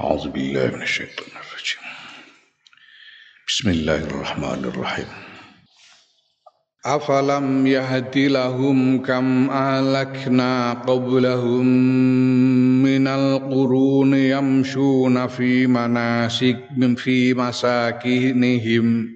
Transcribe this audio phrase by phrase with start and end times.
[0.00, 1.82] أعوذ بالله من الشيطان الرجيم.
[3.48, 5.06] بسم الله الرحمن الرحيم.
[6.86, 11.66] أفلم يهد لهم كم أهلكنا قبلهم
[12.82, 19.15] من القرون يمشون في مناسك في مساكنهم.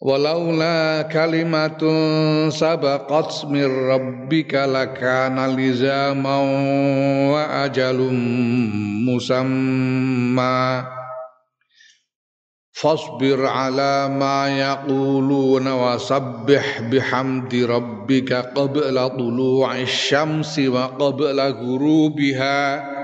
[0.00, 8.16] Walaula kalimatun sabaqat mir rabbika lakana lizaman wa ajalum
[9.04, 10.88] musamma.
[12.72, 22.99] Fasbir ala ma yaquluna wa sabbih bihamdi rabbika qabla tulu'i syamsi wa qabla ghurubiha.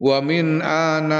[0.00, 1.18] ومن آناء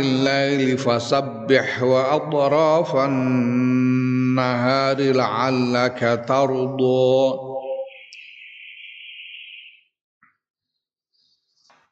[0.00, 7.47] الليل فسبح وأطراف النهار لعلك ترضى.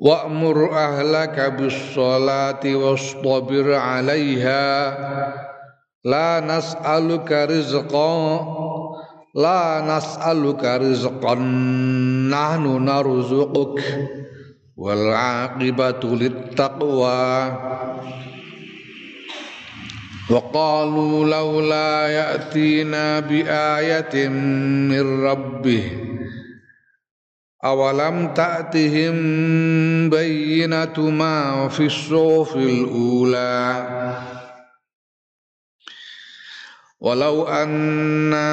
[0.00, 4.90] وأمر أهلك بالصلاة واصطبر عليها
[6.04, 8.46] لا نسألك رزقا
[9.34, 11.34] لا نسألك رزقا
[12.30, 13.82] نحن نرزقك
[14.76, 17.52] والعاقبة للتقوى
[20.30, 26.09] وقالوا لولا يأتينا بآية من ربه
[27.65, 29.13] أولم تأتهم
[30.09, 33.81] بينة ما في الصوف الأولى
[37.01, 38.51] ولو أنا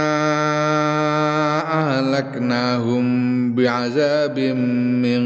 [1.72, 3.04] أهلكناهم
[3.54, 5.22] بعذاب من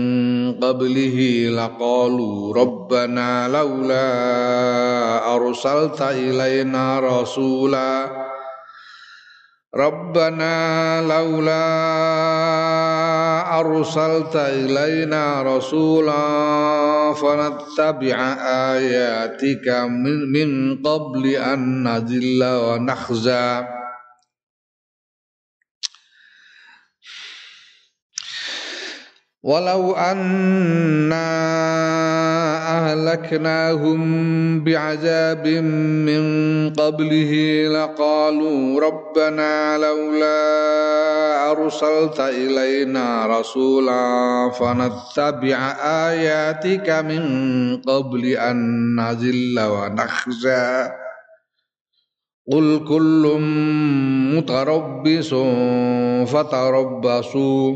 [0.61, 4.07] قبله لقالوا ربنا لولا
[5.35, 8.11] أرسلت إلينا رسولا
[9.75, 10.55] ربنا
[11.03, 12.62] لولا
[13.61, 16.25] أرسلت إلينا رسولا
[17.15, 18.17] فنتبع
[18.75, 23.65] آياتك من, من قبل أن نذل ونخزى.
[29.43, 31.27] ولو أنا
[32.73, 34.01] أهلكناهم
[34.65, 35.47] بعذاب
[36.09, 36.25] من
[36.71, 37.33] قبله
[37.69, 40.41] لقالوا ربنا لولا
[41.51, 44.05] أرسلت إلينا رسولا
[44.51, 45.59] فنتبع
[46.09, 47.23] آياتك من
[47.77, 48.57] قبل أن
[48.97, 50.89] نذل ونخزى.
[52.53, 53.37] قل كل
[54.37, 55.35] متربص
[56.33, 57.75] فتربصوا.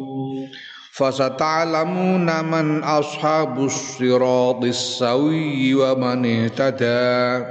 [0.97, 7.45] Man ashabus siratis sawi wa man ihtada.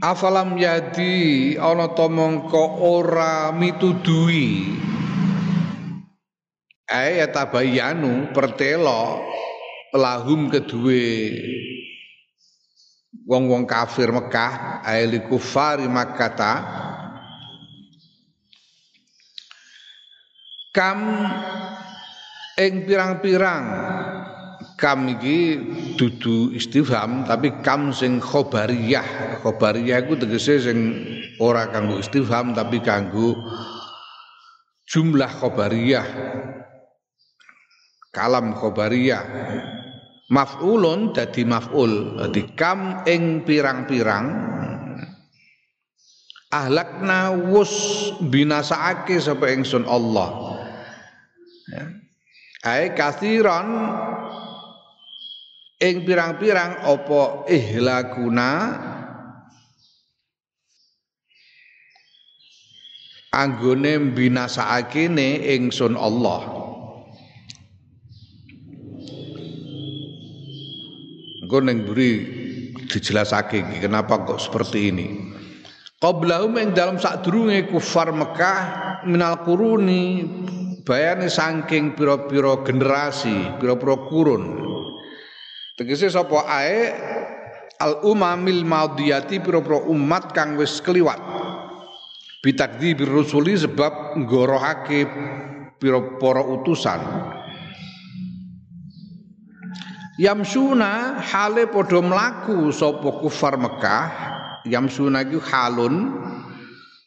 [0.00, 4.80] Afalam yadi ana ta mongko ora mitudui?
[6.88, 9.20] Ae tabayanu pertelo
[9.92, 11.36] lahum kedue.
[13.28, 16.32] Wong-wong kafir Mekah ae likufari Makkah
[20.70, 21.26] kam
[22.58, 23.66] ing pirang-pirang.
[24.80, 25.60] Kam iki
[26.00, 29.40] dudu istifham tapi kam sing khobariyah.
[29.44, 30.78] Khobariyah iku tegese sing
[31.36, 33.36] ora kanggo istifham tapi kanggo
[34.88, 36.08] jumlah khobariyah.
[38.08, 39.24] Kalam khobariyah.
[40.32, 44.48] Maf'ulun dadi maf'ul dadi kam ing pirang-pirang.
[46.50, 47.70] Ahlakna wus
[48.26, 50.49] binasaake sapa ingsun Allah
[51.70, 51.84] ya.
[52.66, 53.68] Ai kasiron.
[55.80, 58.52] Ing pirang-pirang apa ihlakuna?
[63.32, 63.96] Anggone
[65.08, 66.42] ne ingsun Allah.
[71.40, 72.10] Engko ning buri
[72.92, 75.08] dijelasake kenapa kok seperti ini?
[75.96, 78.60] Qablahum ing dalam sadurunge kufar Mekah
[79.08, 80.28] minal kuruni
[80.84, 84.44] bayane saking pira-pira generasi, pira-pira kurun.
[85.76, 86.92] Tegese sapa ae
[87.80, 91.20] al umamil madiyati pira-pira umat kang wis kliwat.
[92.40, 95.04] Bitakdzibir rusuli sebab nggorohake
[95.76, 97.00] pira-pira utusan.
[100.20, 104.08] Yamsuna hale padha mlaku sapa kufar Mekah,
[104.68, 106.12] yamsuna iku halun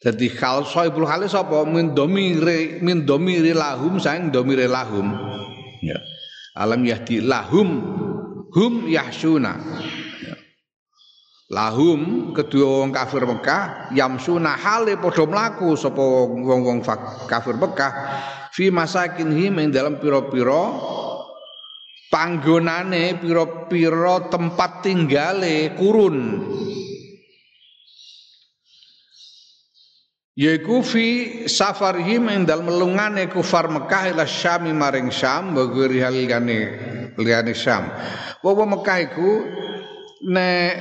[0.04, 5.16] Jadi khal soibul khalis apa min domire min domire lahum saing domire lahum.
[5.80, 5.96] Ya.
[6.52, 7.80] Alam yahdi lahum
[8.52, 9.56] hum yahsuna.
[10.20, 10.36] Ya.
[11.48, 16.84] Lahum kedua wong kafir Mekah yamsuna hale padha mlaku sapa wong-wong
[17.24, 17.92] kafir Mekah
[18.52, 20.68] fi masakinhim ing dalam pira-pira
[22.12, 26.16] panggonane pira-pira tempat tinggale kurun
[30.34, 31.06] yaiku fi
[31.46, 36.58] safarihim ing dalem melungane kufar Mekah ila Syam maring Syam wa ghairi halikane
[37.14, 37.86] liyane Syam.
[38.42, 39.30] Wa Mekah iku
[40.26, 40.72] nek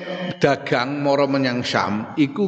[0.42, 2.44] dagang mara menyang Syam iku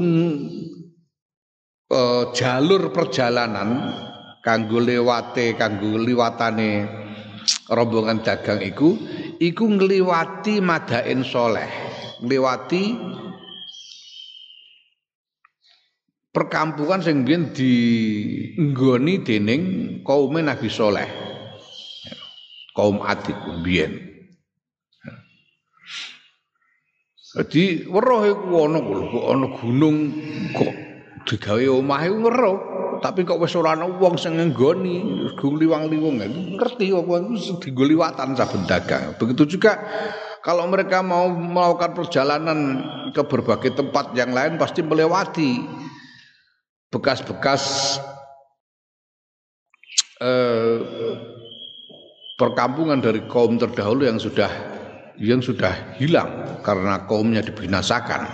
[1.93, 3.93] uh, jalur perjalanan
[4.41, 6.85] kanggo lewate kanggo liwatane
[7.69, 8.97] rombongan dagang iku
[9.37, 11.69] iku ngliwati Madain Soleh
[12.21, 12.83] ngliwati
[16.35, 19.61] perkampungan sing biyen dienggoni dening
[20.03, 21.07] kaum Nabi Soleh.
[22.75, 24.03] Kaum Atik biyen.
[27.35, 29.97] Jadi weruh iku ana kok ana gunung
[30.55, 30.73] kok
[31.27, 32.57] digawe omah iku weruh,
[33.03, 36.19] tapi kok wis ora ana wong sing nggoni, gung liwang-liwung
[36.55, 39.19] ngerti kok iku dienggo liwatan saben dagang.
[39.19, 39.83] Begitu juga
[40.39, 42.59] kalau mereka mau melakukan perjalanan
[43.11, 45.59] ke berbagai tempat yang lain pasti melewati
[46.95, 47.99] bekas-bekas
[50.23, 50.79] eh,
[52.39, 54.47] perkampungan dari kaum terdahulu yang sudah
[55.19, 58.31] yang sudah hilang karena kaumnya dibinasakan.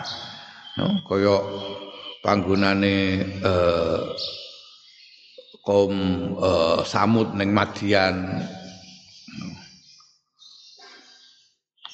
[0.78, 1.42] No, koyo
[2.22, 4.02] panggonane eh,
[5.66, 5.94] kaum
[6.38, 8.46] eh, Samud neng Madian.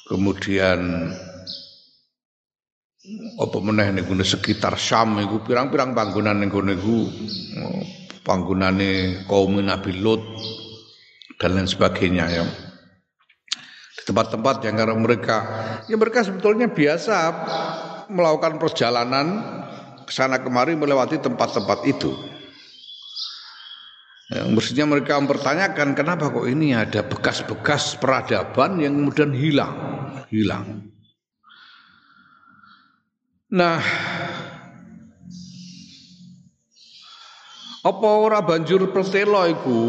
[0.08, 1.12] Kemudian
[3.38, 6.98] apa meneh ning sekitar Syam iku pirang-pirang panggonan ning kono iku
[8.28, 10.20] panggonane kaum Nabi Lut
[11.40, 12.44] dan lain sebagainya ya.
[13.96, 15.36] Di tempat-tempat yang karena mereka
[15.88, 17.16] ya mereka sebetulnya biasa
[18.12, 19.26] melakukan perjalanan
[20.04, 22.12] ke sana kemari melewati tempat-tempat itu.
[24.28, 29.72] Ya, mestinya mereka mempertanyakan kenapa kok ini ada bekas-bekas peradaban yang kemudian hilang,
[30.28, 30.92] hilang.
[33.48, 33.80] Nah,
[37.80, 39.80] apa ora banjur pertelo iku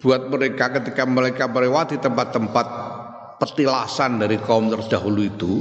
[0.00, 2.66] buat mereka ketika mereka melewati tempat-tempat
[3.36, 5.54] petilasan dari kaum terdahulu itu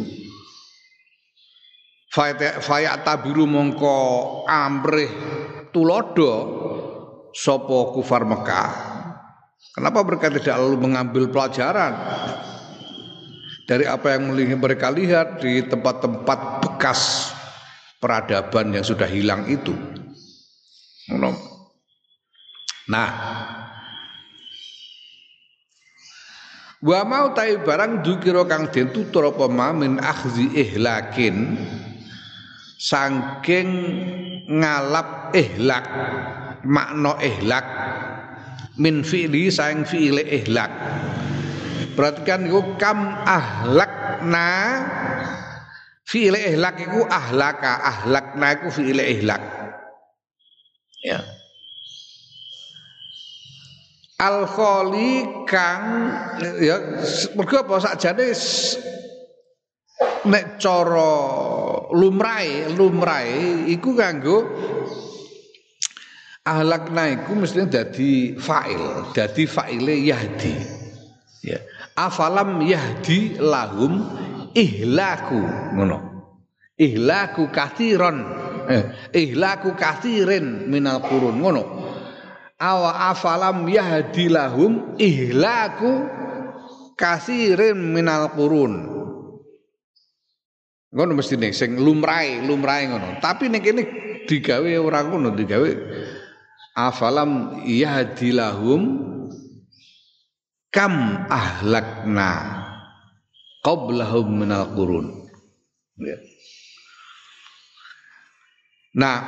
[2.11, 3.95] Faya tabiru mongko
[4.43, 5.11] amrih
[5.71, 6.33] tulodo
[7.31, 8.71] sopo kufar Mekah.
[9.71, 11.95] Kenapa mereka tidak lalu mengambil pelajaran
[13.71, 17.31] dari apa yang mereka lihat di tempat-tempat bekas
[18.03, 19.71] peradaban yang sudah hilang itu.
[22.91, 23.09] Nah,
[26.83, 31.55] wa mau tai barang dukira kang den tutur apa min akhzi ihlakin
[32.75, 33.71] saking
[34.51, 35.87] ngalap ihlak
[36.67, 37.63] makna ihlak
[38.75, 40.73] min fi'li saing fi'ile ihlak
[41.91, 44.49] Perhatikan iku kam ahlakna
[46.07, 49.43] fi'il ihlak iku ahlaka, ahlakna iku fi'il ihlak.
[51.03, 51.19] Ya.
[54.21, 56.13] Al kholi kang
[56.61, 56.77] ya
[57.33, 58.29] mergo apa sakjane
[60.29, 61.17] nek cara
[61.89, 64.45] lumrahe lumrahe iku kanggo
[66.45, 70.53] ahlakna iku mesti dadi fa'il, dadi fa'ile yahdi.
[71.41, 71.57] Ya
[72.07, 74.01] afalam yahdi lahum
[74.57, 75.41] ihlaku
[75.77, 75.97] ngono.
[76.81, 78.25] Ihlaku kathiron.
[78.65, 81.63] Eh, ihlaku kathirin minal qurun ngono.
[82.57, 86.09] Awa afalam yahdi lahum ihlaku
[86.97, 88.73] kathirin minal qurun.
[90.91, 93.21] Ngono mesti nih sing lumrai lumrai ngono.
[93.21, 93.83] Tapi nek ini
[94.25, 95.69] digawe orang ngono digawe
[96.75, 99.11] afalam yahdi lahum
[100.71, 102.29] kam ahlakna
[103.61, 105.07] qablahum minal qurun.
[106.01, 106.17] Ya.
[108.97, 109.19] nah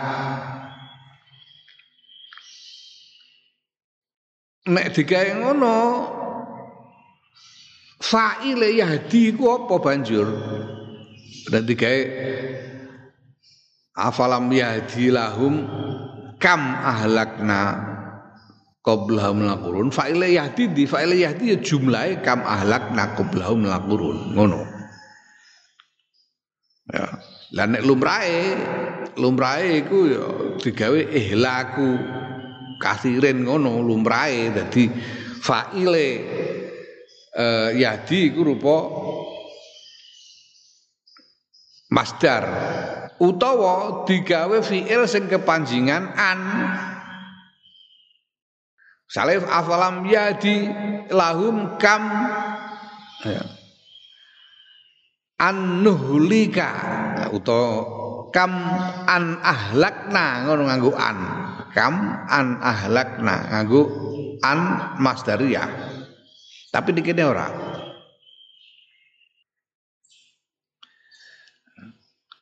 [4.65, 5.77] nek digawe ngono
[8.01, 10.27] fa'ile yahdi ku apa banjur?
[11.51, 12.01] Dan digawe
[13.93, 15.67] afalam yahdi lahum
[16.41, 17.92] kam ahlakna
[18.83, 24.59] qablahum laqurun fa'ile yahdi di fa'ile yahdi ya jumlahe kam ahlakna qablahum laqurun ngono.
[26.91, 27.07] Ya.
[27.55, 28.59] Lah nek lumrahe
[29.15, 30.25] lumrahe iku ya
[30.59, 31.89] digawe ihlaku
[32.83, 34.51] kasirin ngono lumrahe.
[34.51, 34.91] Dadi
[35.39, 36.07] fa'ile
[37.39, 38.77] uh, yahdi iku rupa
[41.87, 42.43] masdar.
[43.23, 46.39] Utawa digawe fiil sing kepanjingan an
[49.13, 50.73] Salif afalam yadi
[51.13, 52.01] lahum kam?
[53.21, 53.45] Ya.
[55.53, 56.69] nuhlika
[57.29, 57.85] utawa
[58.33, 58.57] kam
[59.05, 61.17] an ahlakna ngono nganggo an.
[61.77, 63.81] Kam an ahlakna nganggo
[64.41, 64.59] an
[64.97, 65.69] masdariyah.
[66.73, 67.53] Tapi dikene ora.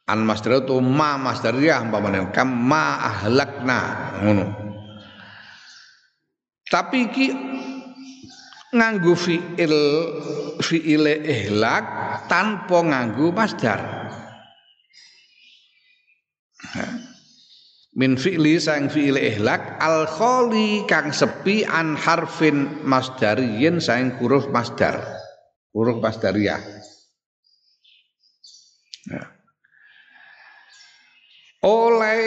[0.08, 3.80] An masdar itu ma masdariyah umpamane kam ma ahlakna
[4.24, 4.71] ngono
[6.72, 7.28] tapi iki
[8.72, 9.76] nganggo fiil
[10.64, 11.86] fiile ihlak
[12.32, 14.00] tanpa nganggo masdar.
[17.92, 25.04] Min fi'li sang fi'il ihlak al kholi kang sepi an harfin masdariyin sang huruf masdar.
[25.76, 26.64] Huruf masdariyah.
[29.12, 29.42] Ya
[31.62, 32.18] oleh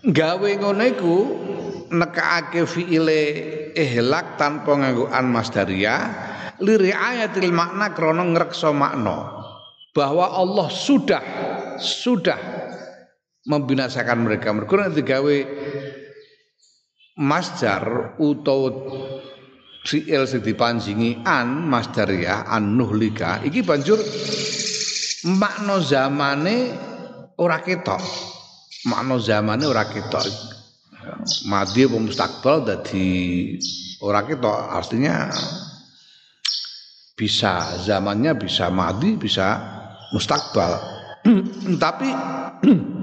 [0.00, 1.16] gawe ngono iku
[1.92, 3.22] nekake fiile
[3.76, 5.28] ihlak tanpa nganggo an
[6.60, 9.44] liri ayatil makna krana ngrekso makna
[9.92, 11.24] bahwa Allah sudah
[11.80, 12.38] sudah
[13.44, 15.36] membinasakan mereka mereka nek digawe
[17.20, 18.70] masdar utawa
[19.84, 24.00] fiil sing dipanjingi an masdariyah an nuhlika iki banjur
[25.36, 26.72] makna zamane
[27.40, 28.29] ora ketok.
[28.88, 30.24] Makna zamane ora ketok.
[31.48, 33.08] Madi apa mustakbal dadi
[34.00, 35.28] ora ketok artinya
[37.16, 39.60] bisa zamannya bisa madi bisa
[40.16, 40.80] mustakbal.
[41.84, 42.08] Tapi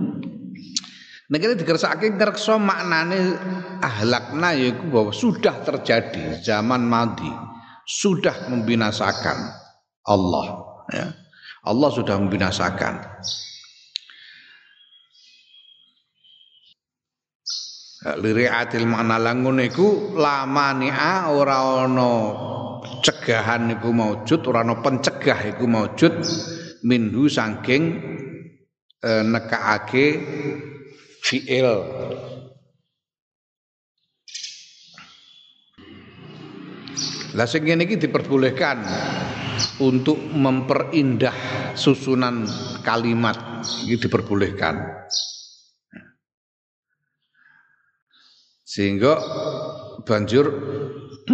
[1.28, 3.36] Nek ini dikersakake ngrekso maknane
[3.84, 7.28] ahlakna yaiku bahwa sudah terjadi zaman madi,
[7.84, 9.36] sudah membinasakan
[10.08, 10.48] Allah
[10.88, 11.12] ya.
[11.68, 13.04] Allah sudah membinasakan.
[18.16, 22.12] Liriatil makna langun iku lamania ora ana
[23.04, 26.14] cegahan iku maujud ora ana pencegah iku maujud
[26.88, 27.84] minhu saking
[29.04, 30.06] e, nekaake
[31.20, 31.72] fiil.
[37.36, 38.82] Lah sing iki diperbolehkan
[39.84, 41.36] untuk memperindah
[41.78, 42.50] susunan
[42.82, 43.62] kalimat.
[43.86, 45.06] Ini diperbolehkan.
[48.78, 49.18] Sehingga
[50.06, 50.46] banjur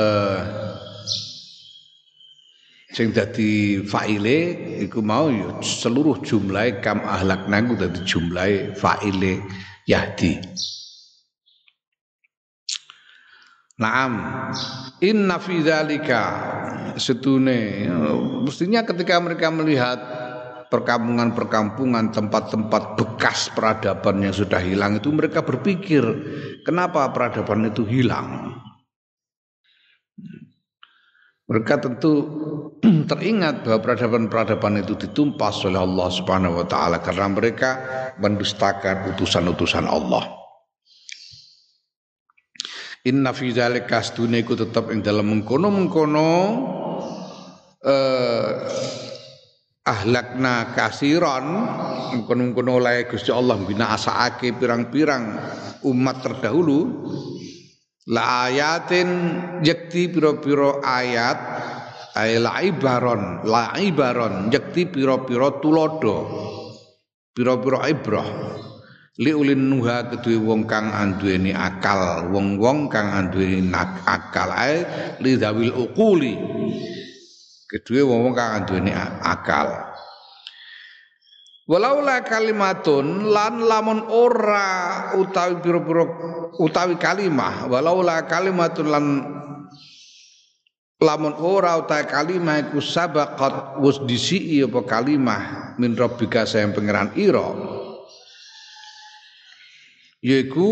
[0.00, 0.40] eh
[2.90, 4.38] sing dadi faile
[4.88, 9.44] iku mau ya seluruh jumlah kam ahlak ku dadi jumlah faile
[9.84, 10.40] yahdi.
[13.80, 14.12] Naam.
[15.00, 16.22] Inna fi dzalika
[17.00, 17.88] setune
[18.44, 20.19] mestinya ketika mereka melihat
[20.70, 26.00] perkampungan-perkampungan, tempat-tempat bekas peradaban yang sudah hilang itu mereka berpikir,
[26.62, 28.54] kenapa peradaban itu hilang?
[31.50, 32.12] Mereka tentu
[33.10, 37.70] teringat bahwa peradaban-peradaban itu ditumpas oleh Allah Subhanahu wa taala karena mereka
[38.22, 40.30] mendustakan utusan-utusan Allah.
[43.02, 46.30] Inna fi dzalika iku tetap ing dalam mengkono-mengkono
[47.82, 48.52] eh,
[49.84, 51.46] ahlakna kasiron.
[52.26, 55.24] Kono-kono oleh Gusti Allah binasaake pirang-pirang
[55.86, 56.80] umat terdahulu.
[58.10, 59.08] La ayatin
[59.62, 61.38] yakti piro-piro ayat.
[62.10, 66.18] Ay la ibaron la ibaron yakti piro-piro tulodo.
[67.30, 68.30] Piro-piro ibrah
[69.20, 73.70] li ulin nuha kedue wong kang anduweni akal wong-wong kang anduweni
[74.02, 74.50] akal.
[74.50, 74.82] Ay
[75.22, 76.34] li dawil uquli
[77.70, 78.90] kedua wong kang duweni
[79.22, 79.70] akal.
[81.70, 86.02] Walaula kalimatun lan lamun ora utawi pira-pira
[86.58, 89.04] utawi kalimah walaula kalimatun lan
[90.98, 97.54] lamun ora utawi kalimah iku sabaqat wis disiki apa kalimah min rabbika sayang pangeran ira.
[100.26, 100.66] Yaitu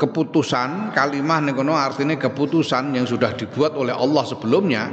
[0.00, 4.90] keputusan kalimah nekono artinya keputusan yang sudah dibuat oleh Allah sebelumnya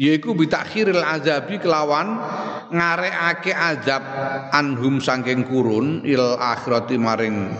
[0.00, 2.18] yaitu bitakhiril azabi kelawan
[2.74, 4.02] ngareake azab
[4.50, 7.54] anhum sangking kurun il akhirati maring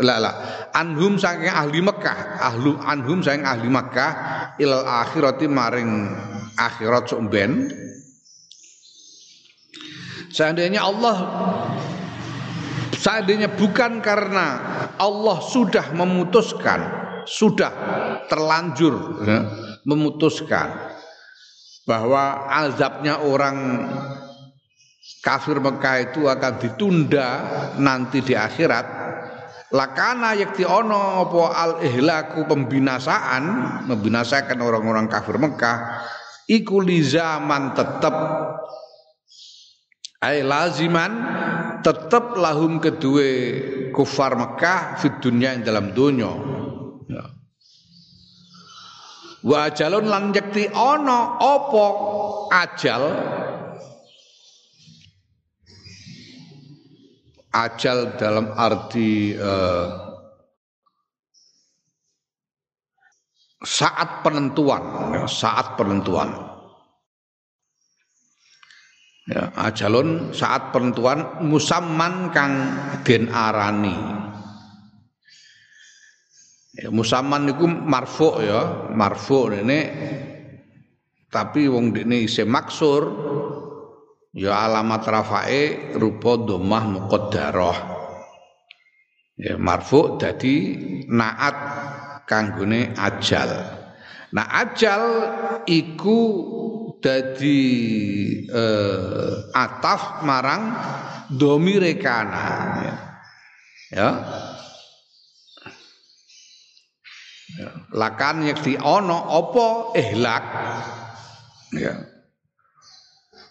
[0.00, 0.32] la la
[0.72, 4.12] anhum saking ahli Mekah ahlu anhum saking ahli Mekah
[4.62, 5.90] il akhirati maring
[6.56, 7.72] akhirat somben.
[10.32, 11.16] Seandainya Allah
[12.96, 14.46] seandainya bukan karena
[14.96, 16.80] Allah sudah memutuskan
[17.28, 17.70] sudah
[18.32, 19.38] terlanjur ya,
[19.84, 20.72] memutuskan
[21.82, 23.88] bahwa azabnya orang
[25.22, 27.28] kafir Mekah itu akan ditunda
[27.78, 28.86] nanti di akhirat
[29.72, 33.44] lakana yakti ono apa al ihlaku pembinasaan
[33.88, 36.06] membinasakan orang-orang kafir Mekah
[36.46, 38.14] iku li zaman tetep
[40.22, 41.12] ay laziman
[41.82, 43.26] tetep lahum kedua
[43.90, 46.30] kufar Mekah fit yang dalam dunia.
[49.42, 51.86] Wa ajalun lan yakti ana apa
[52.54, 53.02] ajal?
[57.52, 59.86] Ajal dalam arti uh,
[63.60, 64.82] saat penentuan
[65.12, 66.32] ya, saat penentuan.
[69.26, 72.72] Ya, ajalun saat penentuan musamman kang
[73.06, 74.21] den arani
[76.72, 79.92] Ya, musaman niku marfu ya, marfu ini
[81.28, 83.12] tapi wong dene isih maksur
[84.32, 87.78] ya alamat rafae rupa dhammah muqaddarah.
[89.36, 90.76] Ya marfu dadi
[91.12, 91.56] naat
[92.24, 93.52] kanggone ajal.
[94.32, 95.02] Nah ajal
[95.68, 96.20] iku
[97.04, 97.60] dadi
[98.48, 100.72] eh, ataf marang
[101.28, 102.44] domire kana
[102.80, 102.80] ya.
[102.80, 102.96] ya
[103.92, 104.10] ya.
[107.92, 110.44] Lakan yakti ono opo ihlak.
[111.76, 111.94] Ya.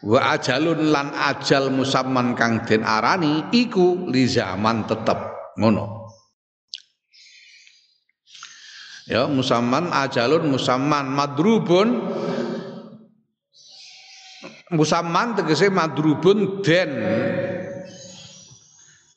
[0.02, 5.20] Wa ajalun lan ajal musamman kang den arani iku li zaman tetep.
[5.62, 6.10] Ngono.
[9.06, 11.90] Ya musamman ajalun musamman madrubun.
[14.72, 16.92] Musamman tegese madrubun den.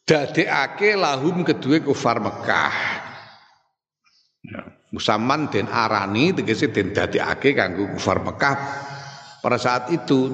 [0.05, 2.77] Dadekake lahum kedue kufar Mekah.
[4.45, 8.57] Ya musaman den arani tegese den dadekake kanggo kufar Mekah.
[9.43, 10.31] Pada saat itu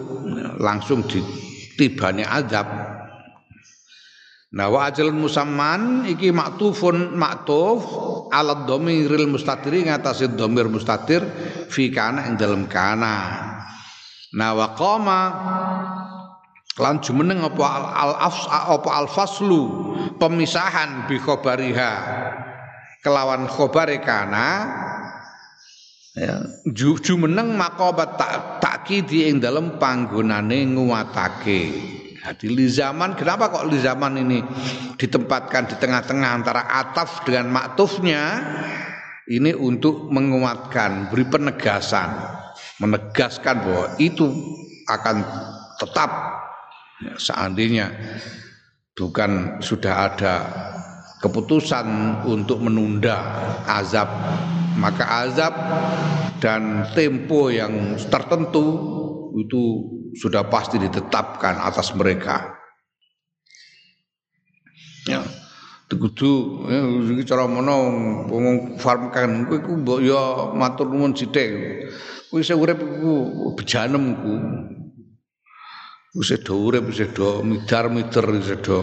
[0.60, 2.68] langsung ditibane azab.
[4.50, 7.86] Nah wa ajalun musamman iki maktufun maktuf
[8.34, 11.22] alat domiril mustatiri ngatasi domir mustatir
[11.70, 13.16] fi kana ing dalam kana.
[14.34, 15.20] Nah wa qama
[16.78, 17.62] lan jumeneng apa
[17.94, 18.34] al, al
[18.78, 19.62] apa al faslu
[20.18, 21.92] pemisahan bi khabariha
[23.00, 24.48] kelawan khobare kana
[26.16, 31.62] ya ju meneng makobat tak takkidi ing dalam panggonane nguwatake
[32.20, 34.44] Hadi li zaman kenapa kok li zaman ini
[35.00, 38.44] ditempatkan di tengah-tengah antara ataf dengan maktufnya?
[39.24, 42.12] Ini untuk menguatkan beri penegasan
[42.80, 44.26] menegaskan bahwa itu
[44.84, 45.16] akan
[45.80, 46.10] tetap.
[47.00, 47.86] Ya, seandainya
[48.92, 50.34] bukan sudah ada
[51.20, 51.86] keputusan
[52.24, 53.16] untuk menunda
[53.68, 54.08] azab.
[54.80, 55.52] Maka azab
[56.40, 58.66] dan tempo yang tertentu
[59.36, 59.62] itu
[60.16, 62.56] sudah pasti ditetapkan atas mereka.
[65.06, 65.20] Ya
[65.90, 66.86] kudu ya
[67.18, 67.76] iki cara mono
[68.30, 71.50] wong farm kan kowe ku mbok ya matur nuwun sithik.
[72.30, 74.34] Kowe isih urip ku bejanem ku.
[76.14, 78.78] Wis do urip wis do midar-mider wis do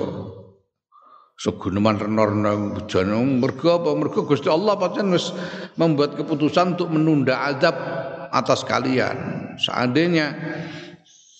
[1.38, 5.30] seguneman renor-renor bejane mergo apa mergo Gusti Allah pancen wis
[5.78, 7.78] membuat keputusan untuk menunda azab
[8.34, 10.34] atas kalian seandainya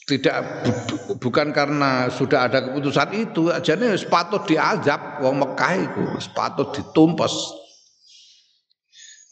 [0.08, 6.04] tidak bu, bukan karena sudah ada keputusan itu ajane wis patut diazab wong Mekah iku
[6.14, 7.34] wis patut ditumpes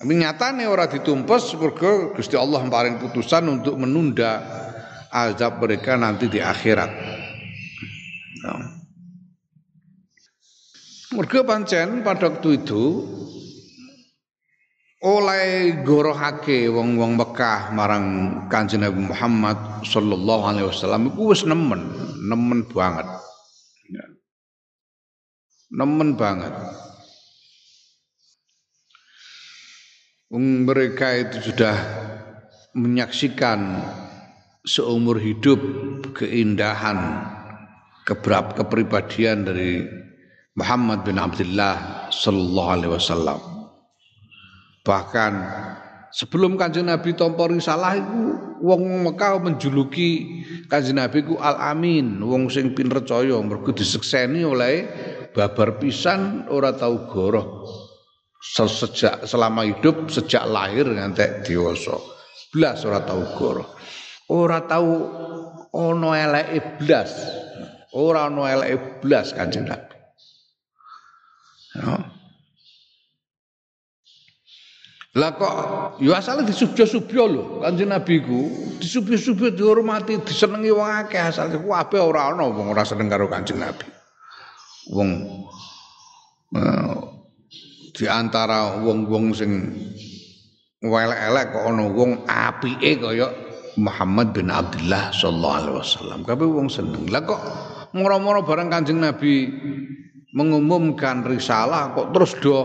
[0.02, 4.42] tapi nyatane ora ditumpes mergo Gusti Allah paring putusan untuk menunda
[5.16, 6.92] azab mereka nanti di akhirat.
[8.44, 8.75] Nah.
[11.14, 13.06] Mergo pancen pada waktu itu
[15.06, 18.06] oleh gorohake wong-wong Mekah marang
[18.50, 21.86] Kanjeng Nabi Muhammad sallallahu alaihi wasallam iku wis nemen,
[22.26, 23.06] nemen banget.
[23.94, 24.06] Ya.
[25.78, 26.58] Nemen banget.
[30.34, 31.78] Mereka itu sudah
[32.74, 33.78] menyaksikan
[34.66, 35.62] seumur hidup
[36.18, 37.30] keindahan
[38.10, 39.86] keberap kepribadian dari
[40.56, 43.40] Muhammad bin Abdullah sallallahu alaihi wasallam.
[44.88, 45.34] Bahkan
[46.16, 48.24] sebelum Kanjeng Nabi tampa risalah iku
[48.64, 54.88] wong Mekah menjuluki Kanjeng Nabi ku Al Amin, wong sing pinrecaya mergo disekseni oleh
[55.36, 57.68] babar pisan ora tau goroh
[58.40, 62.00] sejak selama hidup sejak lahir ngantek dewasa.
[62.56, 63.76] Blas ora tau goroh.
[64.32, 64.88] Ora tau
[65.76, 67.12] ana eleke blas.
[67.92, 69.95] Ora ana eleke blas Kanjeng Nabi.
[71.76, 72.16] Ya.
[75.16, 75.54] Lah kok
[76.04, 78.52] ya asale disubyo-subyo lho Kanjeng Nabi ku,
[78.84, 83.88] disubyo-subyo dihormati, disenengi wong akeh asale kabeh ora ana wong ora seneng karo Kanjeng Nabi.
[84.92, 85.12] Wong
[86.52, 87.00] uh,
[87.96, 89.72] di antara wong-wong sing
[90.84, 93.32] welek-elek kok ana wong apike kaya
[93.80, 96.20] Muhammad bin Abdullah sallallahu alaihi wasallam.
[96.28, 97.08] Kabeh wong seneng.
[97.08, 97.40] Lah kok
[97.96, 99.48] moro-moro bareng Kanjeng Nabi
[100.36, 102.60] mengumumkan risalah kok terus do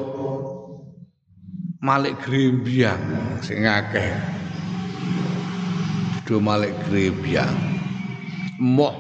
[1.81, 4.41] malik grembiang sing akeh
[6.31, 7.83] do malik grembiang.
[8.63, 8.95] Moh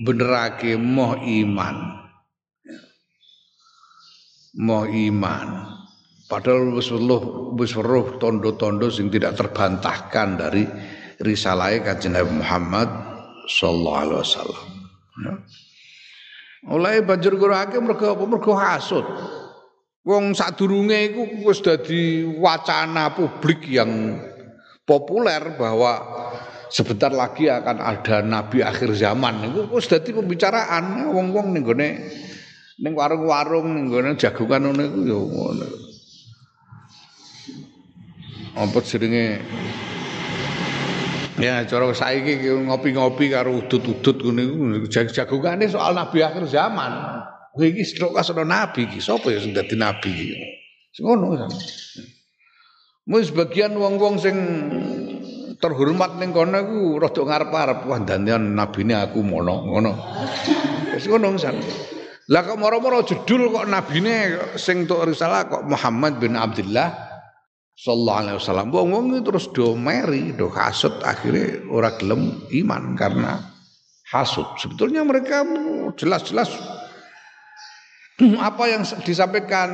[0.00, 1.76] benerake moh iman.
[4.56, 5.48] Moh iman.
[6.24, 10.64] Padahal wis weruh wis weruh tondo-tondo sing tidak terbantahkan dari
[11.20, 12.88] risalah Kanjeng Nabi Muhammad
[13.52, 14.68] sallallahu alaihi wasallam.
[15.20, 15.34] Ya.
[16.70, 18.22] Oleh banjur ngurake mergo apa?
[18.22, 19.02] Mergo hasud.
[20.02, 24.18] Wong sadurunge iku wis dadi wacana publik yang
[24.82, 25.94] populer bahwa
[26.70, 29.50] sebentar lagi akan ada nabi akhir zaman.
[29.50, 31.90] Iku wis dadi pembicaraan wong-wong ning gone
[32.82, 35.66] ning warung-warung ning gone jagongan ngono iku ya ngono.
[38.52, 39.38] Apa jenenge
[41.40, 46.92] Ya cara saiki ngopi-ngopi karo udut-udut ngene jagongane soal nabi akhir zaman.
[47.52, 50.36] Kowe iki stroke asana nabi iki sapa ya sing dadi nabi iki.
[50.92, 51.48] Sing ngono.
[53.08, 54.36] Mus bagian wong-wong sing
[55.56, 59.92] terhormat ning kono iku rada ngarep-arep wah dandan nabine aku mono ngono.
[60.92, 61.56] Wis ngono san.
[62.30, 67.11] Lah kok moro-moro judul kok nabine sing tok risalah kok Muhammad bin Abdullah
[67.76, 68.68] sallallahu alaihi wasallam.
[68.70, 73.40] Wong-wong terus do meri do hasud akhirnya ora gelem iman karena
[74.12, 75.40] hasud sebetulnya mereka
[75.96, 76.52] jelas-jelas
[78.38, 79.70] apa yang disampaikan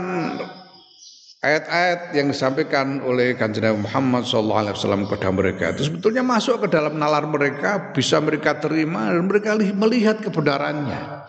[1.43, 6.69] ayat-ayat yang disampaikan oleh kanjeng Muhammad sallallahu alaihi wasallam kepada mereka itu sebetulnya masuk ke
[6.71, 11.27] dalam nalar mereka bisa mereka terima dan mereka melihat kebenarannya.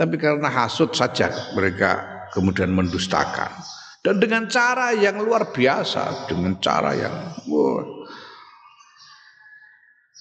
[0.00, 3.52] Tapi karena hasud saja mereka kemudian mendustakan
[4.00, 7.16] dan dengan cara yang luar biasa dengan cara yang
[7.52, 7.84] wah,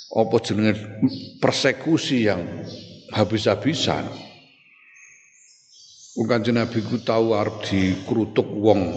[0.09, 0.73] apa jenenge?
[1.39, 2.41] Persekusi yang
[3.13, 4.09] habis-habisan.
[6.19, 8.91] Bukan Nabi ku tahu arep dikrutuk wong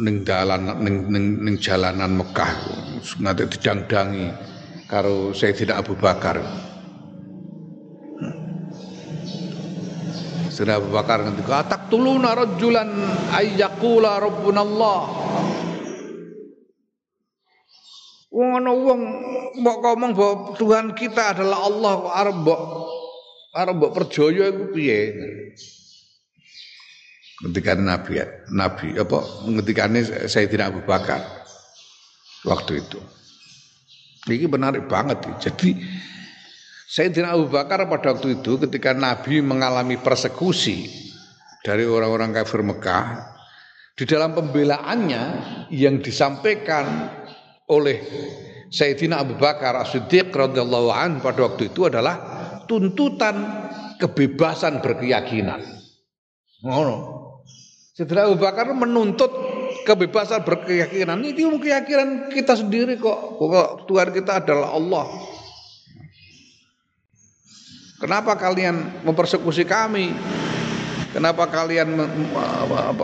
[0.00, 2.52] ning dalan ning ning, ning jalanan Mekah
[3.20, 4.26] nganti didang-dangi
[4.88, 6.40] karo Sayyidina Abu Bakar.
[10.54, 12.86] Sayyidina Abu Bakar ngendika atak tuluna rajulan
[13.34, 15.00] ayyaqula rabbunallah.
[18.30, 19.00] Wong ana wong
[19.58, 22.62] mbok ngomong bahwa Tuhan kita adalah Allah arep mbok
[23.54, 25.00] arep mbok percaya iku piye?
[27.34, 28.22] Ketika Nabi
[28.54, 29.18] Nabi apa
[29.50, 31.18] ngetikane Sayyidina Abu Bakar
[32.46, 33.02] waktu itu.
[34.24, 35.20] Ini menarik banget.
[35.36, 35.76] Jadi
[36.94, 40.86] Sayyidina Abu Bakar pada waktu itu ketika Nabi mengalami persekusi
[41.66, 43.34] dari orang-orang kafir Mekah
[43.98, 45.22] di dalam pembelaannya
[45.74, 47.10] yang disampaikan
[47.66, 47.98] oleh
[48.70, 52.14] Sayyidina Abu Bakar As-Siddiq radhiyallahu an pada waktu itu adalah
[52.70, 53.42] tuntutan
[53.98, 55.66] kebebasan berkeyakinan.
[56.62, 56.96] Ngono.
[57.98, 59.34] Sayyidina Abu Bakar menuntut
[59.82, 61.18] kebebasan berkeyakinan.
[61.26, 63.34] Ini keyakinan kita sendiri kok.
[63.42, 65.33] Bahwa Tuhan kita adalah Allah.
[68.04, 70.12] Kenapa kalian mempersekusi kami?
[71.16, 71.88] Kenapa kalian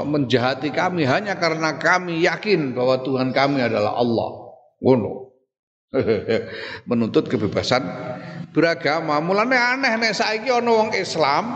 [0.05, 4.53] menjahati kami hanya karena kami yakin bahwa Tuhan kami adalah Allah?
[4.85, 5.33] Ngono.
[6.93, 7.81] Menuntut kebebasan
[8.53, 9.25] beragama.
[9.25, 11.49] Mulane aneh nek saiki ana wong Islam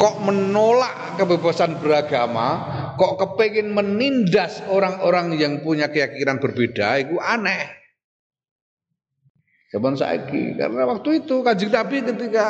[0.00, 2.48] kok menolak kebebasan beragama,
[2.96, 7.85] kok kepengin menindas orang-orang yang punya keyakinan berbeda, itu aneh.
[9.74, 12.46] Zaman saiki karena waktu itu Kanjeng Nabi ketika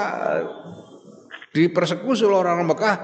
[1.57, 2.97] dipersekusi oleh orang Mekah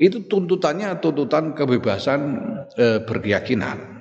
[0.00, 2.20] itu tuntutannya tuntutan kebebasan
[2.72, 3.96] e, berkeyakinan.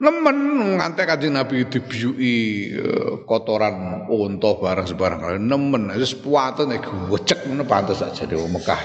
[0.00, 0.36] Nemen
[0.80, 7.68] ngantek kanjeng Nabi dibiuki eh, kotoran unta barang sebarang nemen wis puwate nek gocek ngono
[7.68, 8.80] pantes aja di Mekah.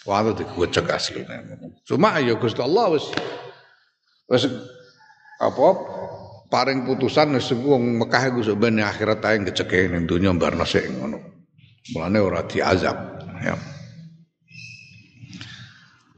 [0.00, 1.60] Puwate digocek asline.
[1.84, 3.04] Cuma ya Gusti Allah wis
[4.32, 4.48] wis
[5.44, 5.66] apa
[6.50, 10.34] paring putusan wis wong Mekah iku sok ben akhirat ae ngeceke ning donya
[10.66, 11.18] sik ngono.
[11.94, 12.98] Mulane ora diazab
[13.40, 13.54] ya.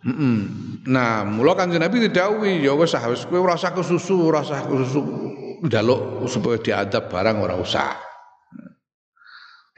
[0.03, 0.37] Mm -mm.
[0.91, 4.67] Nah, mula Kanjeng Nabi didhawuhi ya wis ah wis kowe ora usah kesusu, ora usah
[4.67, 5.01] kesusu
[5.63, 7.95] njaluk supaya diadab barang ora usah.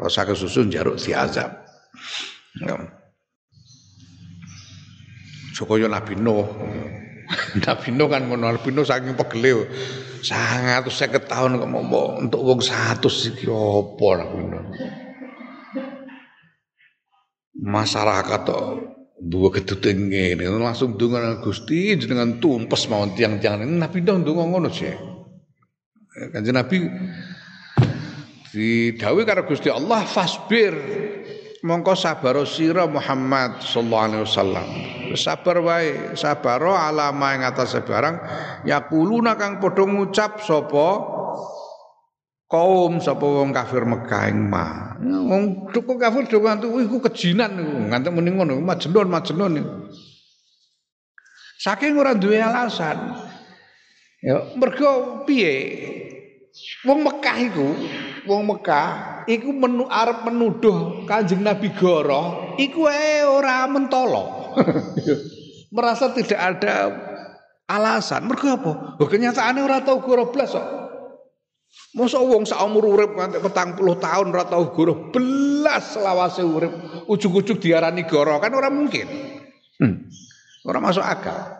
[0.01, 1.51] Ora usah kesusu njaruk diazab.
[2.57, 2.75] Ya.
[5.53, 6.49] Supaya Nabi Nuh.
[7.65, 9.67] Nabi Nuh kan ngono, Nabi Nuh saking pegele.
[10.25, 10.89] 150
[11.29, 14.65] tahun kok mau untuk wong 100 iki apa Nabi Nuh.
[17.55, 18.67] Masyarakat kok
[19.25, 24.93] dua gedute ngene langsung donga Gusti jenengan tumpes mawon tiang-tiang Nabi ndang donga ngono sih.
[26.35, 26.79] Kanjeng Nabi
[28.55, 30.75] didhawuhi karo Gusti Allah fasbir
[31.65, 34.67] mongko sabar sira Muhammad sallallahu alaihi wasallam.
[35.17, 38.21] Sabar wae, sabaro alama ing atas barang
[38.69, 40.89] yakuluna kang padha ngucap sapa
[42.45, 44.93] kaum sapa wong kafir Mekah ing ma.
[45.01, 49.55] Wong cukup kafir do nganti iku kejinan niku, nganti muni ngono, majnun majnun.
[51.65, 53.17] Saking ora duwe alasan.
[54.21, 55.53] Ya, mergo piye?
[56.85, 57.69] Wong Mekah iku,
[58.25, 64.55] wong Mekah iku menu arep menuduh Kanjeng Nabi Goro, iku ae ora mentolo.
[65.75, 66.75] Merasa tidak ada
[67.67, 68.31] alasan.
[68.31, 68.73] Mergo apa?
[69.01, 70.69] Oh, kenyataane ora tau goro blas kok.
[71.99, 76.71] Masa wong sak umur urip nganti 40 tahun ora tau goro belas selawase urip,
[77.11, 79.07] ujug-ujug diarani goro kan ora mungkin.
[79.83, 80.07] Hmm.
[80.63, 81.59] Ora masuk akal.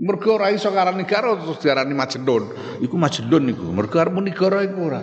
[0.00, 2.44] Mergo ora iso ngarani goro terus diarani majnun.
[2.78, 3.66] Iku majnun iku.
[3.74, 5.02] Mergo arep muni goro iku ora.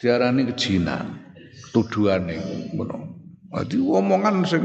[0.00, 1.20] Diarani kejinan.
[1.70, 2.40] Tuduhane
[2.72, 2.98] ngono.
[3.52, 4.64] Dadi omongan sing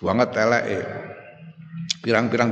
[0.00, 0.80] banget eleke.
[2.02, 2.50] Pirang-pirang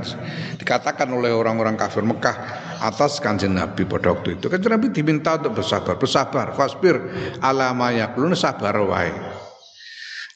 [0.63, 2.37] dikatakan oleh orang-orang kafir Mekah
[2.79, 4.47] atas kanjeng Nabi pada waktu itu.
[4.47, 7.03] Kanjeng Nabi diminta untuk bersabar, bersabar, fasbir
[7.43, 9.11] alama yakulun sabar wae.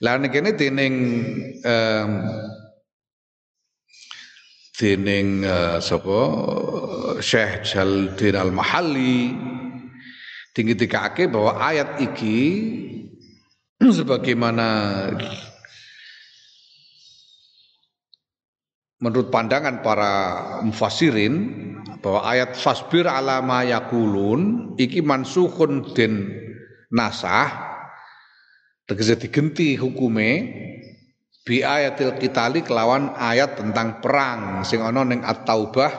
[0.03, 0.95] Lah niki kene dening
[1.63, 2.11] um,
[4.75, 6.19] dening uh, sapa
[7.23, 9.54] Syekh Jaldin Al-Mahalli
[10.55, 12.39] tinggi dikake bahwa ayat iki
[13.99, 14.69] sebagaimana
[19.03, 20.13] menurut pandangan para
[20.63, 21.35] mufassirin
[21.99, 26.31] bahwa ayat fasbir alama yakulun iki mansukhun den
[26.89, 27.51] nasah
[28.87, 30.31] tegese digenti hukume
[31.45, 35.93] bi ayatil kitali kelawan ayat tentang perang sing ana ning at-taubah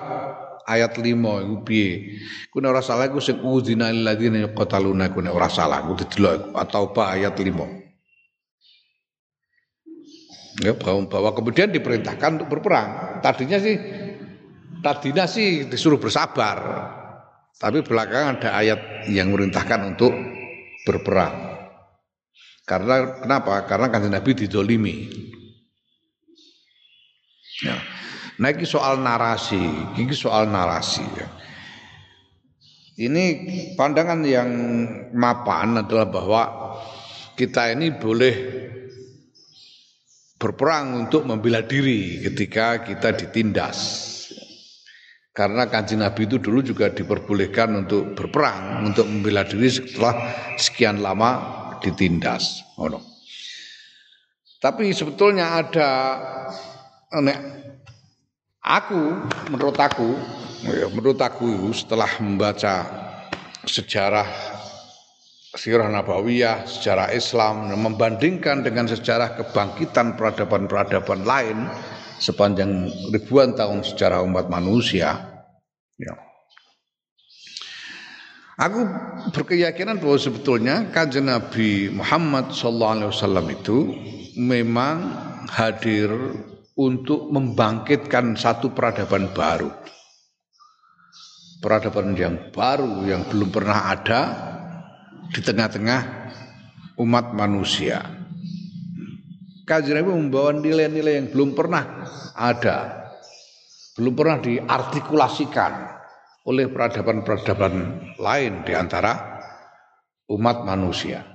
[0.66, 2.20] ayat 5 iku piye?
[2.50, 7.16] Ku ora salah iku sing uzina lil ladzina yuqataluna ku ora salah ku didelok at-taubah
[7.16, 7.86] ayat 5
[10.64, 13.20] ya bahwa kemudian diperintahkan untuk berperang.
[13.20, 13.76] Tadinya sih
[14.80, 16.58] tadinya sih disuruh bersabar.
[17.56, 20.12] Tapi belakangan ada ayat yang merintahkan untuk
[20.84, 21.56] berperang.
[22.68, 23.64] Karena kenapa?
[23.64, 24.96] Karena kanjeng Nabi didolimi.
[27.64, 27.80] Ya.
[28.40, 29.62] Nah ini soal narasi
[29.96, 31.28] ini soal narasi ya.
[33.00, 33.24] ini
[33.80, 34.50] pandangan yang
[35.16, 36.44] mapan adalah bahwa
[37.36, 38.36] kita ini boleh
[40.36, 44.14] berperang untuk membela diri ketika kita ditindas.
[45.36, 50.16] Karena kanjeng Nabi itu dulu juga diperbolehkan untuk berperang, untuk membela diri setelah
[50.56, 51.32] sekian lama
[51.84, 52.64] ditindas.
[52.80, 53.04] Oh no.
[54.64, 55.90] Tapi sebetulnya ada
[58.66, 60.18] aku menurut aku
[60.66, 62.90] ya, menurut aku setelah membaca
[63.70, 64.26] sejarah
[65.56, 71.72] sirah nabawiyah, sejarah Islam membandingkan dengan sejarah kebangkitan peradaban-peradaban lain
[72.20, 75.16] sepanjang ribuan tahun sejarah umat manusia.
[75.96, 76.14] Ya.
[78.56, 78.88] Aku
[79.36, 83.92] berkeyakinan bahwa sebetulnya kanjeng Nabi Muhammad SAW itu
[84.40, 85.12] memang
[85.52, 86.12] hadir
[86.76, 89.72] untuk membangkitkan satu peradaban baru.
[91.64, 94.22] Peradaban yang baru yang belum pernah ada
[95.32, 96.02] di tengah-tengah
[97.00, 98.04] umat manusia.
[99.66, 102.06] Kajian Nabi membawa nilai-nilai yang belum pernah
[102.38, 103.10] ada,
[103.98, 105.74] belum pernah diartikulasikan
[106.46, 107.74] oleh peradaban-peradaban
[108.22, 109.42] lain di antara
[110.30, 111.35] umat manusia.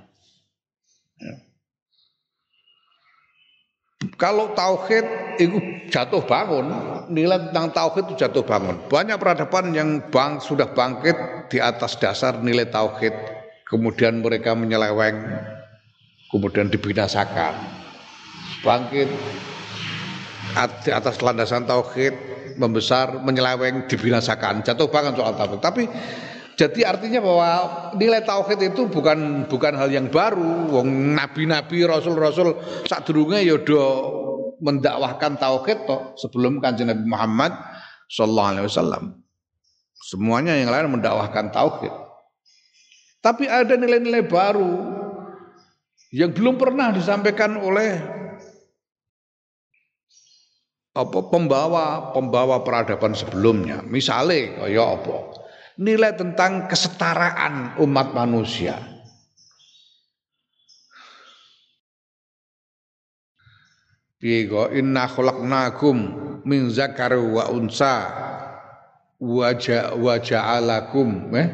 [4.21, 5.01] Kalau tauhid
[5.41, 5.57] itu
[5.89, 6.69] jatuh bangun,
[7.09, 8.77] nilai tentang tauhid itu jatuh bangun.
[8.85, 13.09] Banyak peradaban yang bang sudah bangkit di atas dasar nilai tauhid,
[13.65, 15.25] kemudian mereka menyeleweng,
[16.29, 17.57] kemudian dibinasakan.
[18.61, 19.09] Bangkit
[20.85, 22.13] di atas landasan tauhid,
[22.61, 24.61] membesar, menyeleweng, dibinasakan.
[24.61, 25.65] Jatuh bangun soal tauhid.
[25.65, 25.89] Tapi
[26.61, 27.49] jadi artinya bahwa
[27.97, 30.69] nilai tauhid itu bukan bukan hal yang baru.
[30.69, 32.53] Wong nabi-nabi, rasul-rasul
[32.85, 33.81] sadurunge ya do
[34.61, 37.57] mendakwahkan tauhid toh sebelum kanjeng Nabi Muhammad
[38.13, 39.03] sallallahu alaihi wasallam.
[40.05, 41.89] Semuanya yang lain mendakwahkan tauhid.
[43.25, 45.01] Tapi ada nilai-nilai baru
[46.13, 47.97] yang belum pernah disampaikan oleh
[50.93, 53.81] apa pembawa pembawa peradaban sebelumnya.
[53.81, 55.40] Misalnya kaya apa?
[55.79, 58.79] Nilai tentang kesetaraan umat manusia.
[64.21, 64.45] Piye
[64.77, 65.97] inna khalaqnakum
[66.45, 67.95] min zakar wa unsa
[69.17, 71.49] wa ja'alakum eh?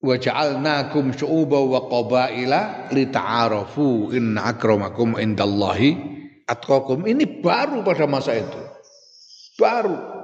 [0.00, 5.98] Wa ja'alnakum syu'uba wa qabaila lita'arafu inna akramakum indallahi
[6.48, 7.04] atqakum.
[7.04, 8.60] Ini baru pada masa itu.
[9.60, 10.15] Baru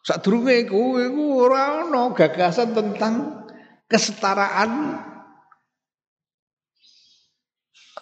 [0.00, 3.44] Sadurunge iku iku ora ana gagasan tentang
[3.84, 4.96] kesetaraan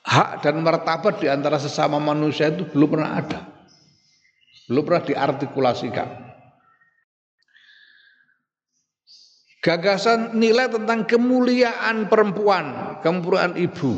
[0.08, 3.40] hak dan martabat di antara sesama manusia itu belum pernah ada.
[4.70, 6.08] Belum pernah diartikulasikan.
[9.58, 13.90] Gagasan nilai tentang kemuliaan perempuan, kemuliaan ibu.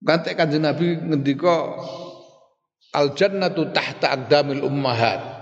[0.00, 1.76] Kantek kanjeng Nabi ngendika
[2.96, 5.33] al jannatu tahta aqdamil ummahat.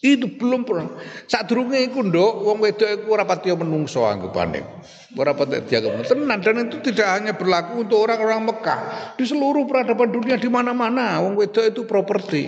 [0.00, 0.96] Itu belum pernah.
[1.28, 4.64] Saat durunge iku nduk wong wedok iku ora pati menungso anggapane.
[5.12, 8.80] Ora pati dianggap tenan dan itu tidak hanya berlaku untuk orang-orang Mekah.
[9.20, 12.42] Di seluruh peradaban dunia di mana-mana wong wedok itu properti.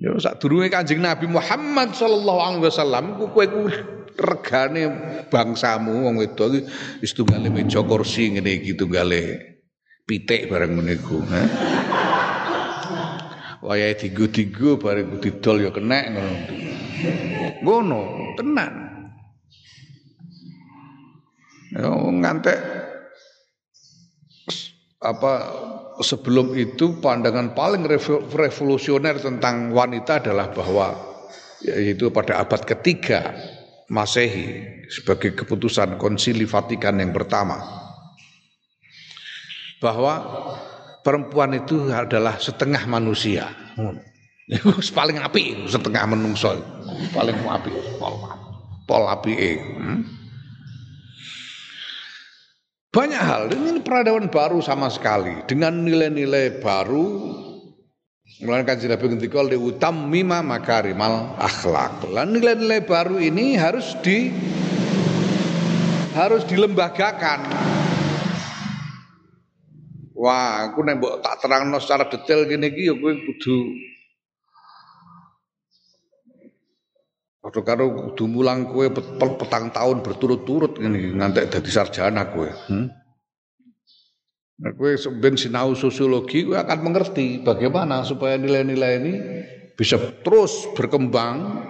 [0.00, 3.28] Ya saat durunge Kanjeng Nabi Muhammad sallallahu alaihi wasallam ku
[4.16, 4.88] regane
[5.28, 6.64] bangsamu wong wedok
[7.04, 9.52] wis tunggale meja kursi ngene iki tunggale
[10.08, 10.96] pitik bareng ngene.
[13.66, 16.34] Wayahe digo-digo bareng didol ya kenek ngono.
[17.66, 18.00] Ngono,
[18.38, 18.72] tenan.
[21.74, 22.58] Ya ngantek
[25.02, 25.32] apa
[26.00, 27.84] sebelum itu pandangan paling
[28.32, 30.96] revolusioner tentang wanita adalah bahwa
[31.60, 33.34] yaitu pada abad ketiga
[33.86, 37.60] Masehi sebagai keputusan Konsili Vatikan yang pertama
[39.78, 40.14] bahwa
[41.06, 43.46] perempuan itu adalah setengah manusia.
[44.50, 46.58] Itu paling api setengah menungso.
[47.14, 47.70] Paling api
[48.02, 48.14] pol
[48.90, 49.34] pol api.
[49.54, 50.02] Hmm?
[52.90, 57.06] Banyak hal ini peradaban baru sama sekali dengan nilai-nilai baru
[58.36, 62.04] Mulai kaji Nabi ketika li utam mima makarimal akhlak.
[62.12, 64.28] Lan nilai-nilai baru ini harus di
[66.12, 67.40] harus dilembagakan
[70.16, 73.56] Wah, aku nek mbok tak terangno secara detail gini iki ya kowe kudu
[77.44, 78.88] Padha karo kudu mulang kowe
[79.38, 82.48] petang tahun berturut-turut ngene ngantek dadi sarjana kowe.
[82.48, 82.88] Hmm?
[84.56, 89.14] Nah, kowe ben sinau sosiologi kowe akan mengerti bagaimana supaya nilai-nilai ini
[89.76, 91.60] bisa terus berkembang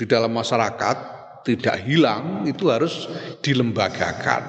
[0.00, 0.96] di dalam masyarakat,
[1.44, 3.04] tidak hilang, itu harus
[3.44, 4.42] dilembagakan.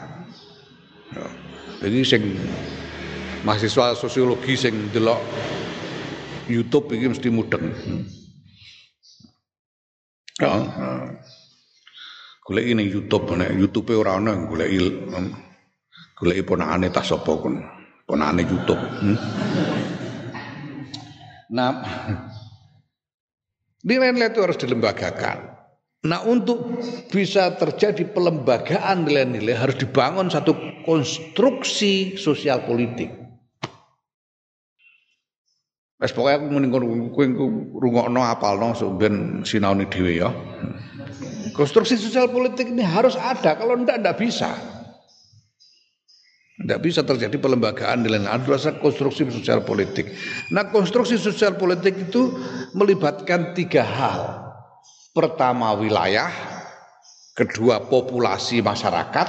[1.12, 1.41] Ya.
[1.82, 2.22] Jadi sing
[3.42, 5.18] mahasiswa sosiologi sing delok
[6.46, 7.74] YouTube iki mesti mudeng.
[10.38, 10.54] Ya.
[12.46, 14.70] Golek ini YouTube nek YouTube ora ana golek
[16.18, 17.58] golek ponakane tas sapa kon.
[18.06, 18.82] Ponakane YouTube.
[19.02, 19.18] Hmm?
[21.52, 21.84] Nah,
[23.88, 25.51] nilai-nilai itu harus dilembagakan.
[26.02, 26.82] Nah untuk
[27.14, 33.14] bisa terjadi pelembagaan nilai-nilai harus dibangun satu konstruksi sosial politik.
[36.02, 37.26] Wes pokoke aku muni kowe
[37.78, 40.34] rungokno apalno ben sinaune dhewe ya.
[41.54, 44.50] Konstruksi sosial politik ini harus ada, kalau ndak ndak bisa.
[46.58, 50.10] Tidak bisa terjadi pelembagaan nilai harus ada konstruksi sosial politik.
[50.50, 52.34] Nah konstruksi sosial politik itu
[52.74, 54.41] melibatkan tiga hal.
[55.12, 56.32] Pertama wilayah,
[57.36, 59.28] kedua populasi masyarakat,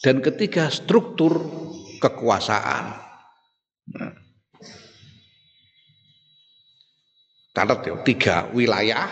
[0.00, 1.36] dan ketiga struktur
[2.00, 2.84] kekuasaan.
[3.92, 4.12] Nah.
[7.56, 9.08] Ya, tiga wilayah,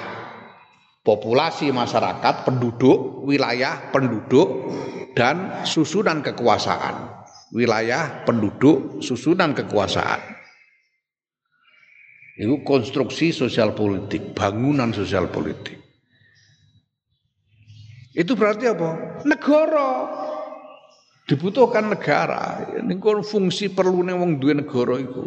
[1.01, 4.68] populasi masyarakat, penduduk, wilayah, penduduk,
[5.16, 7.24] dan susunan kekuasaan.
[7.57, 10.34] Wilayah, penduduk, susunan kekuasaan.
[12.35, 15.78] Itu konstruksi sosial politik, bangunan sosial politik.
[18.14, 19.22] Itu berarti apa?
[19.22, 19.91] Negara.
[21.24, 22.74] Dibutuhkan negara.
[22.78, 25.22] Ini fungsi perlu nih wong duwe negara itu.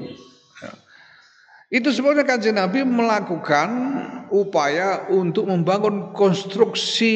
[1.68, 3.70] Itu sebenarnya kanjeng Nabi melakukan
[4.32, 7.12] upaya untuk membangun konstruksi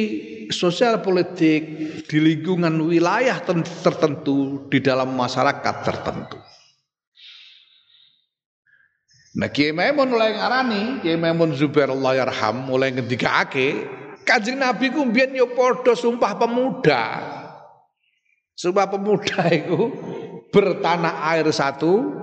[0.52, 1.64] sosial politik
[2.04, 6.36] di lingkungan wilayah tertentu di dalam masyarakat tertentu.
[9.32, 12.92] Nah Kiai Maimun mulai ngarani, Kiai Maimun Zubair Allah yarham mulai
[13.48, 13.88] ake,
[14.28, 17.04] kanjeng Nabi ku mbiyen yo padha sumpah pemuda.
[18.60, 19.88] Sumpah pemuda itu
[20.52, 22.20] bertanah air satu,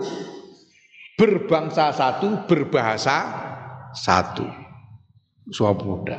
[1.16, 3.16] berbangsa satu, berbahasa
[3.96, 4.44] satu.
[5.48, 6.16] Sumpah pemuda.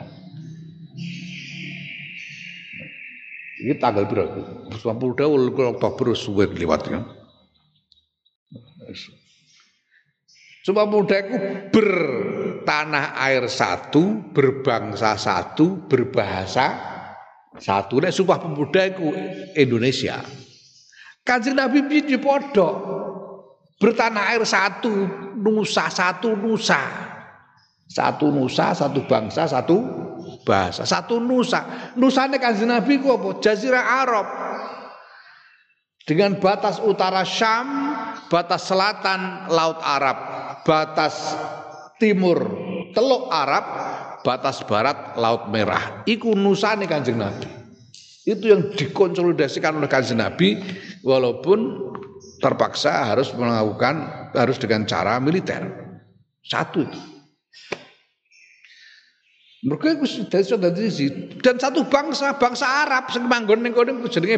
[3.62, 4.74] Ini tanggal berapa?
[4.74, 5.30] Sumpah pemuda
[5.70, 7.06] Oktober suwe lewat ya.
[10.60, 11.36] Sumpah pemuda itu
[11.72, 16.76] bertanah air satu, berbangsa satu, berbahasa
[17.55, 18.03] satu.
[18.03, 19.07] Nek sumpah pemuda itu
[19.55, 20.20] Indonesia.
[21.24, 22.74] Kanjeng Nabi piye podok
[23.80, 24.91] bertanah air satu,
[25.39, 26.82] nusa satu nusa.
[27.89, 29.82] Satu nusa, satu bangsa, satu
[30.45, 31.93] bahasa, satu nusa.
[31.97, 33.41] Nusane kanjeng Nabi ku apa?
[33.41, 34.28] Jazirah Arab.
[36.05, 37.93] Dengan batas utara Syam,
[38.30, 40.18] batas selatan Laut Arab,
[40.64, 41.36] batas
[41.99, 42.39] timur
[42.89, 43.66] Teluk Arab,
[44.26, 46.01] batas barat Laut Merah.
[46.10, 47.45] Iku nusane kanjeng Nabi.
[48.26, 50.57] Itu yang dikonsolidasikan oleh kanjeng Nabi
[51.05, 51.89] walaupun
[52.41, 55.70] terpaksa harus melakukan harus dengan cara militer.
[56.41, 56.99] Satu itu.
[59.60, 59.99] Mereka
[61.43, 63.76] dan satu bangsa, bangsa Arab sing manggon ning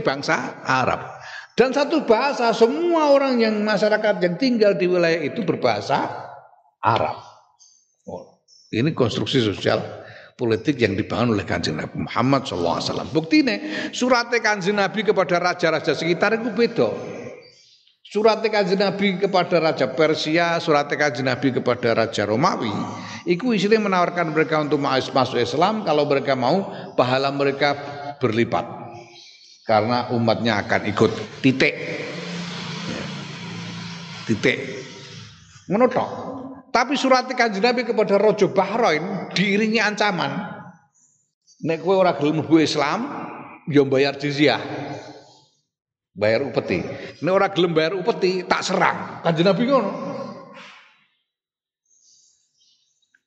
[0.01, 1.20] bangsa Arab.
[1.51, 6.07] Dan satu bahasa, semua orang yang masyarakat yang tinggal di wilayah itu berbahasa
[6.79, 7.19] Arab.
[8.07, 8.39] Oh,
[8.71, 9.83] ini konstruksi sosial
[10.39, 13.13] politik yang dibangun oleh kanjeng Nabi Muhammad SAW.
[13.13, 13.55] Bukti ini
[13.93, 16.89] suratnya kanjeng Nabi kepada raja-raja sekitar itu beda.
[18.01, 22.73] Surat kanjeng Nabi kepada Raja Persia, surat kanjeng Nabi kepada Raja Romawi,
[23.23, 27.77] itu isinya menawarkan mereka untuk masuk Islam kalau mereka mau pahala mereka
[28.19, 28.80] berlipat.
[29.61, 31.75] Karena umatnya akan ikut titik.
[34.25, 34.57] Titik.
[35.69, 36.09] Menutok.
[36.71, 40.31] Tapi surat kanjeng Nabi kepada Raja Bahrain diiringi ancaman.
[41.61, 43.05] Nek kowe ora gelem Islam,
[43.69, 44.61] ya bayar jizyah
[46.11, 46.83] bayar upeti.
[47.23, 49.23] Ini orang gelem bayar upeti tak serang.
[49.23, 50.10] Kanjeng Nabi ngono.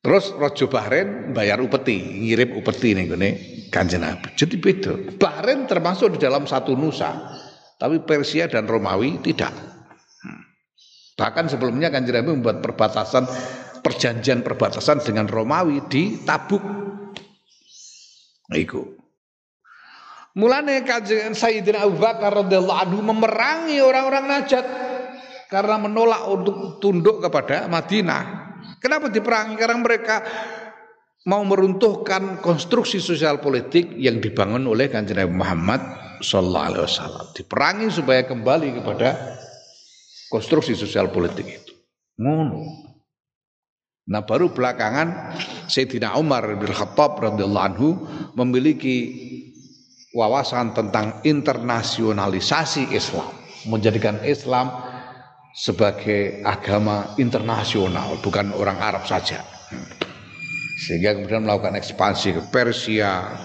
[0.04, 3.30] Terus Raja Bahrain bayar upeti, ngirim upeti nih gini
[3.72, 4.36] Kanjeng Nabi.
[4.36, 4.92] Jadi beda.
[5.16, 7.32] Bahrain termasuk di dalam satu nusa,
[7.80, 9.56] tapi Persia dan Romawi tidak.
[10.20, 10.44] Hmm.
[11.16, 13.24] Bahkan sebelumnya Kanjeng Nabi membuat perbatasan
[13.80, 16.60] perjanjian perbatasan dengan Romawi di Tabuk.
[18.52, 19.00] Itu.
[20.36, 24.66] Mulane kajian Sayyidina Abu Bakar radhiyallahu anhu memerangi orang-orang Najat
[25.48, 28.43] karena menolak untuk tunduk kepada Madinah.
[28.84, 29.56] Kenapa diperangi?
[29.56, 30.20] Karena mereka
[31.24, 35.80] mau meruntuhkan konstruksi sosial politik yang dibangun oleh Kanjeng Nabi Muhammad
[36.20, 37.24] sallallahu alaihi wasallam.
[37.32, 39.40] Diperangi supaya kembali kepada
[40.28, 41.72] konstruksi sosial politik itu.
[42.20, 42.92] Ngono.
[44.04, 45.32] Nah baru belakangan
[45.64, 47.88] Sayyidina Umar bin Khattab radhiyallahu anhu
[48.36, 48.96] memiliki
[50.12, 53.32] wawasan tentang internasionalisasi Islam,
[53.64, 54.92] menjadikan Islam
[55.54, 59.38] sebagai agama internasional, bukan orang Arab saja.
[60.82, 63.38] Sehingga kemudian melakukan ekspansi ke Persia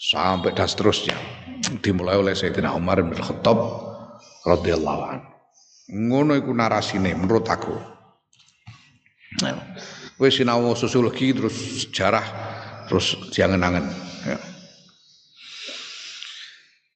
[0.00, 1.14] sampai dan seterusnya.
[1.84, 3.60] Dimulai oleh Sayyidina Umar bin Khattab
[4.48, 5.28] radhiyallahu anhu.
[5.92, 7.76] Ngono iku narasine menurut aku.
[9.44, 9.76] Nah,
[10.16, 12.24] wis sinau sosiologi terus sejarah
[12.88, 13.84] terus jangan-angan
[14.24, 14.38] ya.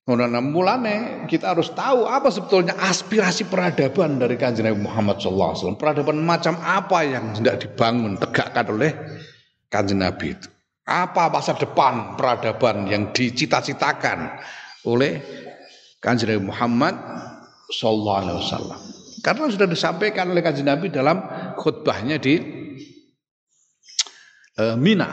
[0.08, 5.76] Nah, mulane kita harus tahu apa sebetulnya aspirasi peradaban dari kanjeng Nabi Muhammad SAW.
[5.76, 8.96] Peradaban macam apa yang hendak dibangun, tegakkan oleh
[9.68, 10.48] kanjeng Nabi itu.
[10.88, 14.40] Apa masa depan peradaban yang dicita-citakan
[14.88, 15.20] oleh
[16.00, 16.96] kanjeng Nabi Muhammad
[17.68, 18.40] SAW.
[19.20, 21.20] Karena sudah disampaikan oleh kanjeng Nabi dalam
[21.60, 22.40] khutbahnya di
[24.56, 25.12] uh, Mina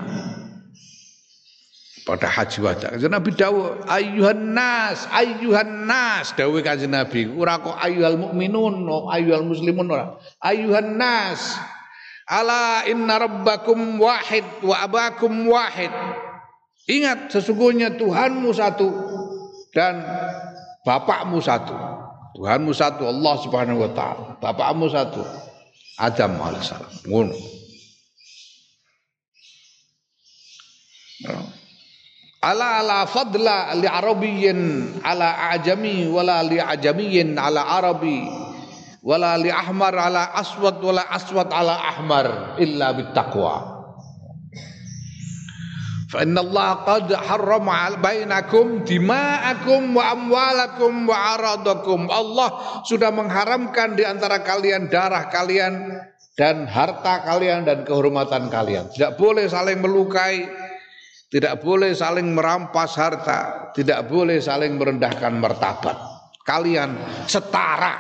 [2.06, 2.94] pada haji wada.
[2.94, 7.26] Kanjeng Nabi dawuh ayuhan nas, ayuhan nas dawuh kanjeng Nabi.
[7.34, 10.22] Ora kok ayyuhal mukminun, ayyuhal muslimun ora.
[10.40, 11.58] Ayuhan nas.
[12.30, 15.94] Ala inna rabbakum wahid wa abakum wahid.
[16.86, 18.90] Ingat sesungguhnya Tuhanmu satu,
[19.74, 20.06] dan
[20.86, 21.74] bapakmu satu.
[22.38, 24.38] Tuhanmu satu Allah Subhanahu wa taala.
[24.38, 25.22] Bapakmu satu.
[25.98, 26.92] Adam alaihissalam.
[27.08, 27.38] Ngono.
[32.46, 34.60] Ala ala fadla li arabiyyin
[35.02, 38.22] ala ajami wala li ajamiyyin ala arabi
[39.02, 43.76] wala li ahmar ala aswad wala aswad ala ahmar illa bittaqwa.
[46.06, 52.06] Fa inna Allah qad harrama bainakum dima'akum wa amwalakum wa aradakum.
[52.14, 55.98] Allah sudah mengharamkan di antara kalian darah kalian
[56.38, 58.86] dan harta kalian dan kehormatan kalian.
[58.94, 60.46] Tidak boleh saling melukai,
[61.30, 65.98] tidak boleh saling merampas harta, tidak boleh saling merendahkan martabat.
[66.46, 66.94] Kalian
[67.26, 67.98] setara.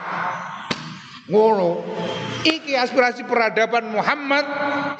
[1.25, 1.81] Ngono.
[2.45, 4.45] Iki aspirasi peradaban Muhammad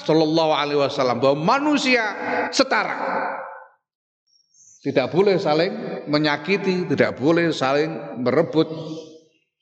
[0.02, 2.02] Sallallahu Alaihi Wasallam bahwa manusia
[2.50, 2.98] setara.
[4.82, 8.70] Tidak boleh saling menyakiti, tidak boleh saling merebut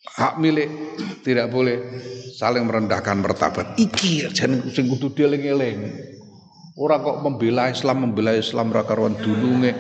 [0.04, 0.68] hak milik,
[1.24, 1.80] tidak boleh
[2.36, 3.76] saling merendahkan martabat.
[3.80, 6.12] Iki jan sing kudu dieling-eling.
[6.74, 9.78] Ora kok membela Islam, membela Islam ra karuan dulunge.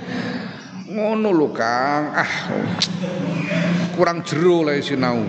[0.94, 2.14] Ngono lho Kang.
[2.14, 2.34] Ah.
[3.98, 5.26] Kurang jero le sinau.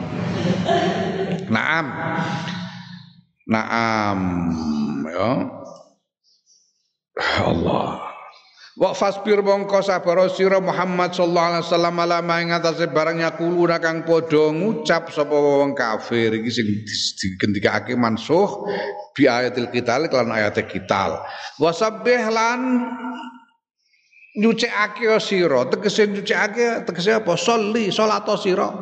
[1.48, 1.86] Naam.
[3.48, 4.20] Naam
[5.08, 5.32] ya.
[7.40, 8.03] Allah.
[8.74, 14.02] Wa fasbir mongko sabar sira Muhammad sallallahu alaihi wasallam ala ing atase barang yakulu kang
[14.02, 16.34] padha ngucap sapa wong kafir.
[16.34, 16.66] Iki sing
[17.14, 18.66] digendikake mansuh
[19.14, 21.22] bi ayatil qital kelan ayat qital.
[21.62, 22.82] Wa sabbih lan
[24.42, 25.70] nyucikake sira.
[25.70, 27.38] Tegese nyucikake tegese apa?
[27.38, 28.74] Sholli salat sira.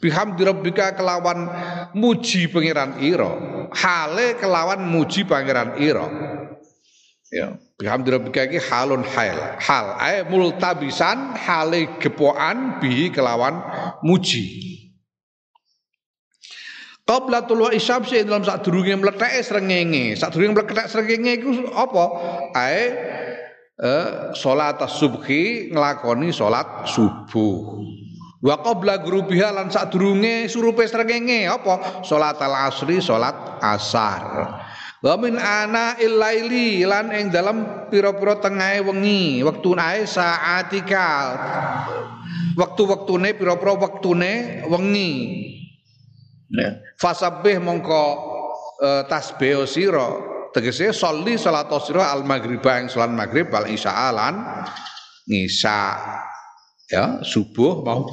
[0.00, 1.44] Bihamdi rabbika kelawan
[1.92, 3.36] muji pangeran ira.
[3.68, 6.35] Hale kelawan muji pangeran ira
[7.32, 13.58] ya bihamdi rabbika iki halun hal hal ae multabisan hale gepokan bihi kelawan
[14.02, 14.66] muji
[17.06, 20.18] Qabla tulu isyamsi dalam sak durunge mletheke srengenge.
[20.18, 22.04] Sak durunge mlethek srengenge iku apa?
[22.50, 22.82] Ae
[23.78, 27.78] eh, salat subhi nglakoni salat subuh.
[28.42, 32.02] Wa qabla grubiha lan sadurunge surupe srengenge apa?
[32.02, 34.50] Salat al-asri, salat asar.
[35.04, 41.36] Wa min ana ilaili lan ing dalam pira-pira tengahe wengi, wektu ae saatika.
[42.56, 45.12] Waktu-wektune pira-pira wektune wengi.
[46.48, 46.80] Ya.
[46.96, 48.04] Fasabbih mongko
[48.80, 54.40] uh, tasbih sira tegese sholli salat sira al maghriba ing salat maghrib wal isya lan
[55.28, 56.00] ngisa
[56.88, 58.08] ya subuh mau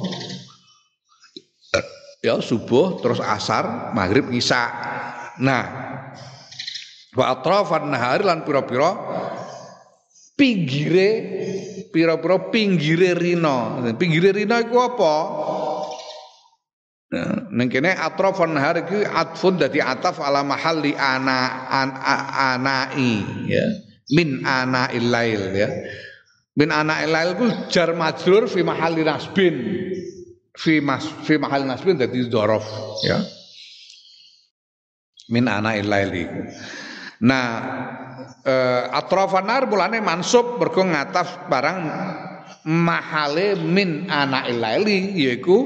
[2.20, 4.66] ya subuh terus asar maghrib ngisa
[5.40, 5.93] nah
[7.14, 8.90] wa atrafan nahar lan pira-pira
[10.34, 11.10] pinggire
[11.94, 15.14] pira-pira pinggire rino pinggire rino iku apa?
[17.14, 23.62] Nah, neng kene atrafan nahar iki atfun dadi ataf ala mahalli ana an, anai ya.
[24.10, 25.70] Min ana ilail ya.
[26.58, 29.54] Min ana ilail ku jar majrur fi mahalli nasbin.
[30.58, 32.66] Fi mas fi mahalli nasbin dadi dzaraf
[33.06, 33.22] ya.
[35.30, 36.42] Min ana ilail iku
[37.24, 37.48] nah
[38.44, 41.78] eh, atrafan nahar mulane mansub mergo ngataf barang
[42.68, 45.58] mahale min ana ilaili yaiku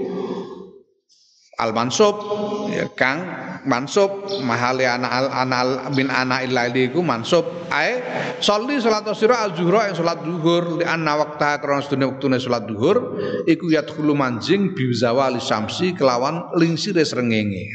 [1.59, 2.15] al mansub
[2.71, 3.19] ya kang
[3.67, 7.67] mansub mahali ana al anal bin ana ilaili iku mansub.
[7.69, 8.01] Ae
[8.39, 12.65] sholli salat sira al zuhra ing salat zuhur li anna waqta krana sedune wektune salat
[12.71, 17.69] zuhur iku yadkhulu manjing bi zawali samsi kelawan lingsire srengenge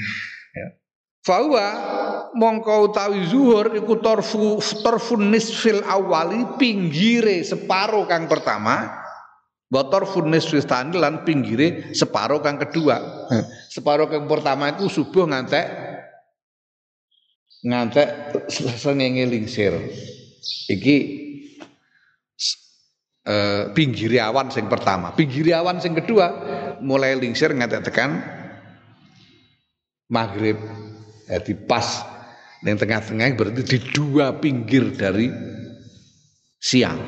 [1.24, 1.67] Fawa
[2.36, 9.03] mongko utawi zuhur iku torfu torfun nisfil awali pinggire separo kang pertama
[9.74, 13.26] Botor funis fistani lan pinggire separuh kang kedua.
[13.74, 15.65] Separuh kang pertama itu subuh ngantek
[17.65, 19.74] ngantek sengenge lingsir.
[20.69, 20.97] Iki
[23.26, 25.09] eh, pinggir awan sing pertama.
[25.17, 26.30] Pinggir awan sing kedua
[26.78, 28.21] mulai lingsir ngantek tekan
[30.05, 30.61] maghrib.
[31.28, 32.03] Jadi pas
[32.63, 35.28] yang tengah-tengah berarti di dua pinggir dari
[36.59, 36.99] siang.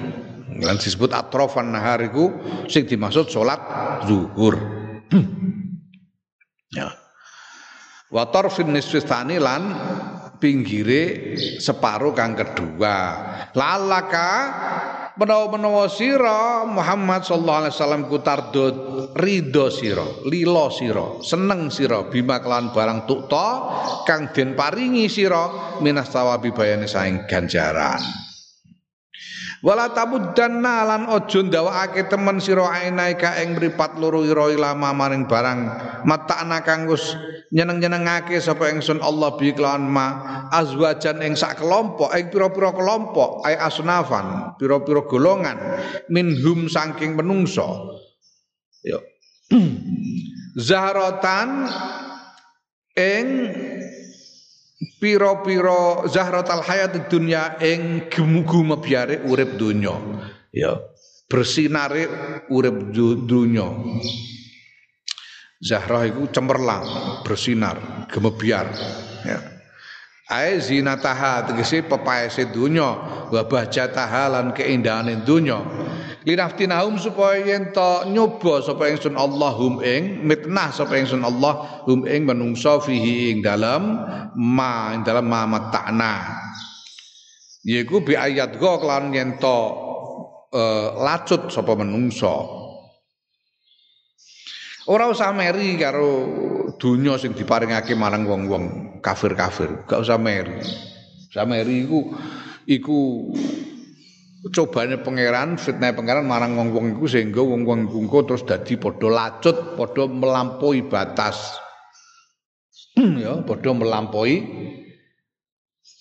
[0.56, 2.32] Lan disebut atrofan nahar iku
[2.68, 3.60] sing dimaksud salat
[4.08, 4.56] zuhur.
[5.12, 5.28] Hmm.
[6.72, 6.92] Ya.
[8.12, 9.76] Wa tarfin nisfistani lan
[10.40, 12.96] pinggire separuh kang kedua.
[13.56, 14.32] Lalaka
[15.16, 18.76] menawa-menawa sira Muhammad sallallahu alaihi wasallam ku tardut
[19.16, 23.48] ridho sira, lilo sira, seneng sira bima kelan barang tukta
[24.04, 28.25] kang den paringi sira minas tawabi bayane saing ganjaran.
[29.66, 35.26] Wala tamuddanna lan aja ndawakake temen sira ainai ka ing mripat loro ira lama maring
[35.26, 35.60] barang.
[36.06, 37.18] Mata'na kang wis
[37.50, 40.08] nyeneng-nyenengake sapa ingsun Allah bi kelawan ma
[40.54, 45.58] azwajan ing sak kelompok ing pira-pira kelompok ay asnafan pira-pira golongan
[46.14, 47.98] minhum saking menungso
[48.86, 49.02] yo.
[50.70, 51.66] Zahratan
[52.94, 53.28] ing
[55.06, 58.42] piro-piro zahratal hayat dunya ing gemu
[58.74, 59.94] mebyare urip dunya
[60.50, 60.82] ya
[61.30, 62.10] bersinare
[62.50, 62.90] urip
[63.30, 63.70] dunya
[65.66, 66.86] Zahrah itu cemerlang,
[67.26, 68.70] bersinar, gemebiar
[69.26, 69.40] ya.
[70.30, 72.86] Ae zinataha tegese pepaese dunya
[73.30, 75.58] wa bahjataha lan keindahane dunya
[76.26, 82.26] linaftinahum supaya yen to nyoba sapa ingsun Allahum ing mitnah sapa ingsun Allah hum ing
[82.26, 84.02] menungso fihi ing dalam
[84.34, 86.42] ma ing dalam ma matana
[87.62, 89.58] yaiku bi ayat go kelawan yen to
[90.56, 92.64] uh, lacut sapa menungso.
[94.86, 96.10] Ora usah meri karo
[96.78, 100.62] dunya sing diparingake marang wong-wong kafir-kafir, gak usah meri.
[101.34, 102.14] Usah meri iku
[102.70, 103.00] iku
[104.54, 110.06] cobane pangeran fitnah pangeran marang wong-wong iku sehingga wong-wong iku terus dadi padha lacut padha
[110.06, 111.58] melampaui batas.
[113.22, 114.46] Ya padha melampaui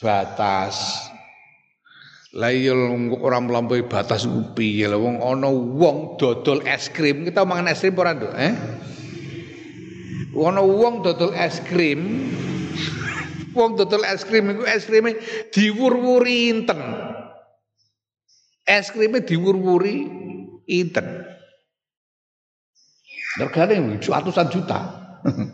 [0.02, 1.08] batas.
[2.34, 4.26] Layul iya ora melampaui batas
[4.58, 4.90] piye?
[4.90, 7.24] Lho wong ana wong dodol es krim.
[7.24, 8.34] Kita mangan es krim ora nduk?
[8.34, 8.52] Eh?
[10.34, 12.00] Ana wong dodol es krim.
[13.54, 15.14] Wong dodol es krim iku es krime
[15.54, 16.82] diwur-wuri inten
[18.64, 20.08] es krimnya diwur-wuri
[20.68, 21.06] inten.
[23.38, 24.80] Regane ratusan juta.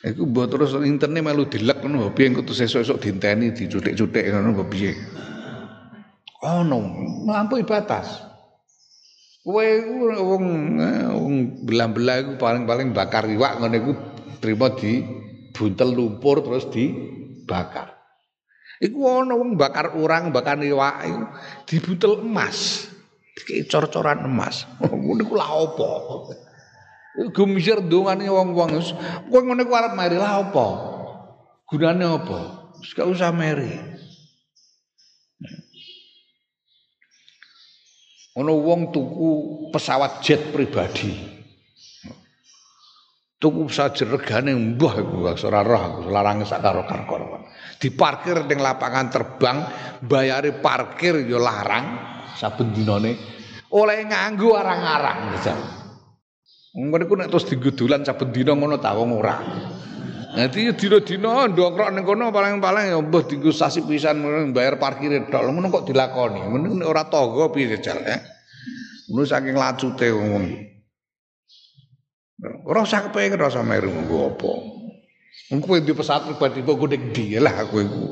[0.00, 4.96] Iku mbok terus interne melu dilek ngono piye engko terus esuk-esuk dinteni dicutik-cutik ngono piye.
[6.40, 6.78] Ono
[7.28, 8.24] melampaui batas.
[9.44, 9.68] Kowe
[10.16, 10.44] wong
[10.80, 11.34] eh, wong
[11.68, 13.92] belah-belah iku paling-paling bakar iwak ngono iku
[14.40, 15.04] trimo di
[15.52, 17.99] buntel lumpur terus dibakar.
[18.80, 21.24] Iku ana wong bakar urang, bakar iwak iku
[21.68, 22.88] dibutel emas.
[23.36, 24.64] Dikei cor-coran emas.
[24.80, 25.90] Ngono iku lha apa?
[27.28, 28.80] Iku misir dongane wong-wong.
[29.28, 30.66] Kowe ngene ku arep mari lha apa?
[31.68, 32.40] Gunane apa?
[32.80, 33.76] Wis gak usah meri.
[38.40, 39.28] Ono wong tuku
[39.76, 41.30] pesawat jet pribadi.
[43.40, 47.40] tuku saja regane mbah iku ora roh aku larange sak karo karo
[47.80, 49.58] diparkir ning lapangan terbang
[50.04, 51.96] bayari parkir ya larang.
[52.36, 53.16] Saben dinane.
[53.72, 55.18] Oleh nganggo arang-arang
[56.70, 59.36] ngono iku nek terus digudulan saben dina ngono ta wong ora.
[60.30, 64.22] Nanti dina-dina ndongkrok ning kono paling-paling ya mbah dienggo sasi pisan
[64.54, 65.42] bayar parkir tok.
[65.50, 66.46] Ngono kok dilakoni.
[66.46, 68.20] Ngono ora tangga piye jajal eh?
[69.10, 70.44] Ngono saking lacute wong.
[72.70, 74.52] Ora usah kepengin ora usah meru nggo apa.
[75.50, 78.06] Engko di pesawat pribadi kok ning ndi lah aku iku.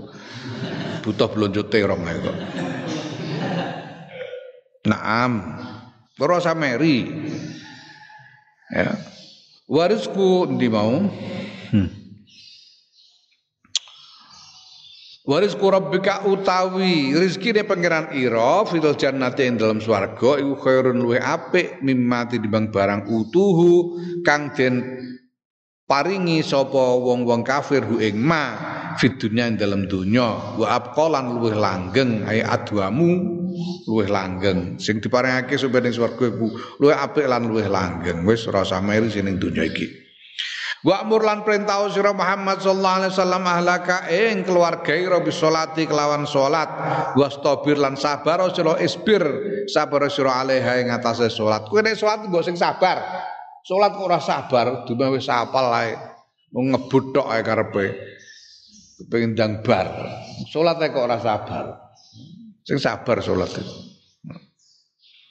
[1.06, 2.36] Butuh blonjo terong ae kok.
[4.90, 5.32] Naam.
[6.18, 7.06] Ora usah meri.
[8.74, 8.98] Ya.
[9.70, 11.06] Warisku ndi mau?
[11.70, 11.98] Hmm.
[15.28, 21.84] Waris rabbika utawi rezeki pangeran ira fil jannati ing dalam swarga iku khairun luwe apik
[21.84, 24.80] mimati dibang barang utuhu kang den
[25.88, 28.52] paringi sapa wong-wong kafir hu ing ma
[29.00, 33.40] fid dunya dalam dunya wa abqalan luweh langgeng ay adwamu
[33.88, 34.76] luweh langgeng.
[34.76, 38.22] Sing diparingake sapa ning swarga iku luweh apik lan luweh langgeng.
[38.28, 39.88] Wis rasa meri sing dunya iki.
[40.86, 46.22] Wa amur lan perintah sira Muhammad sallallahu alaihi wasallam ahlaka ing keluarga ira bisolati kelawan
[46.22, 46.70] salat.
[47.18, 49.24] Wastabir lan sabar sira isbir
[49.66, 51.66] sabar sira alaiha ing atase salat.
[51.66, 53.02] Nek salat mbok sing sabar
[53.68, 54.88] salat kok ora sabar?
[54.88, 55.92] Dume wis apal ae.
[56.56, 57.86] Ngebut tok ae karepe.
[59.04, 59.86] Kepengin ndang bar.
[60.48, 61.92] Salat kok ora sabar?
[62.64, 63.74] Sing sabar salat itu.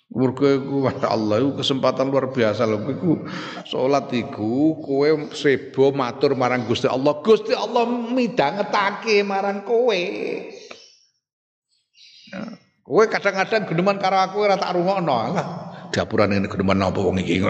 [0.07, 2.79] Mergo iku Allah iku kesempatan luar biasa lho.
[2.85, 3.27] Iku
[3.67, 7.19] salat iku kowe sebo matur marang Gusti Allah.
[7.19, 10.01] Gusti Allah midhangetake marang kowe.
[12.27, 12.43] Ya.
[12.87, 15.35] kowe kadang-kadang geneman karo aku ora tak rungokno.
[15.91, 17.43] Dapurane geneman apa wong iki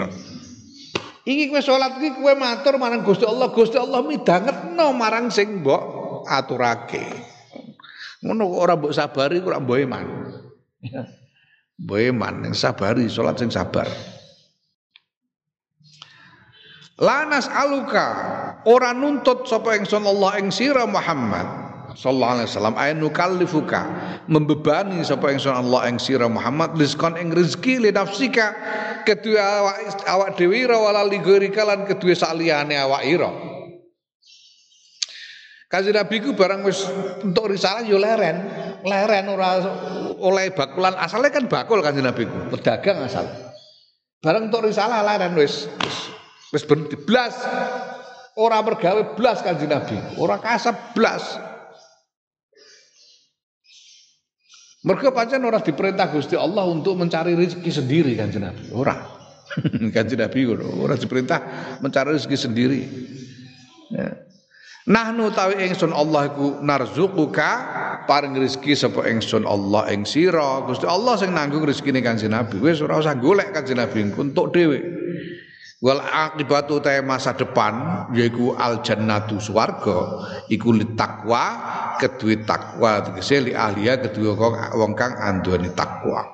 [1.28, 3.52] iki kowe salat iki kowe matur marang Gusti Allah.
[3.52, 7.04] Gusti Allah midhangetno marang sing mbok aturake.
[8.24, 10.06] Ngono ora mbok sabari ora mbok iman.
[11.78, 13.86] Boeman yang sabari salat sing sabar.
[16.98, 18.06] Lanas aluka
[18.66, 21.46] ora nuntut sapa ingsun Allah ing sira Muhammad
[21.94, 22.74] sallallahu alaihi wasallam.
[22.74, 23.86] Ay nukallifuka
[24.26, 28.50] membebani sapa ingsun Allah ing sira Muhammad rizqan ing rezeki li nafsika
[29.08, 30.76] kedua awak awak dhewe ira
[31.08, 33.30] ligorika lan kedua saliyane awak ira
[35.68, 36.80] Kanjeng Nabi ku barang wis
[37.20, 38.40] untuk risalah yo leren,
[38.88, 39.60] leren ora
[40.16, 43.28] oleh bakulan asalnya kan bakul Kanjeng Nabi ku, pedagang asal.
[44.24, 45.96] Barang untuk risalah leren wis wis
[46.56, 46.64] wis
[47.04, 47.36] blas
[48.40, 51.36] ora bergawe blas Kanjeng Nabi, ora kasep blas.
[54.88, 58.96] Mereka pancen ora diperintah Gusti Allah untuk mencari rezeki sendiri Kanjeng Nabi, ora.
[59.94, 61.40] Kanjeng Nabi ora diperintah
[61.84, 62.80] mencari rezeki sendiri.
[63.92, 64.24] Ya.
[64.88, 67.52] Nahnu tawi ingsun Allah iku narzuquka
[68.08, 70.64] paring rezeki sapa ingsun Allah ing sira.
[70.64, 72.56] Gusti Allah sing nanggung rezekine Kanjeng Nabi.
[72.56, 74.80] Wis ora usah golek Kanjeng Nabi untuk dhewe.
[75.78, 81.44] Wal akibatu ta masa depan yaiku al jannatu swarga iku li takwa
[82.02, 84.34] kedue takwa tegese li ahliya kedue
[84.74, 86.26] wong kang anduweni takwa.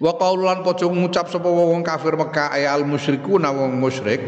[0.00, 4.24] Wa qaululan padha ngucap sapa wong kafir Mekah ay al musyrikuna wong musyrik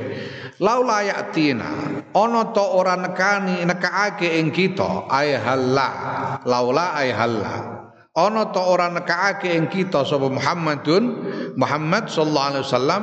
[0.61, 5.89] laula yatina ana to ora nekani nekaake ing kita ay halla
[6.45, 7.82] laula ay halla
[8.13, 11.05] ana to ora nekaake ing kita sapa Muhammadun
[11.57, 13.03] Muhammad sallallahu alaihi wasallam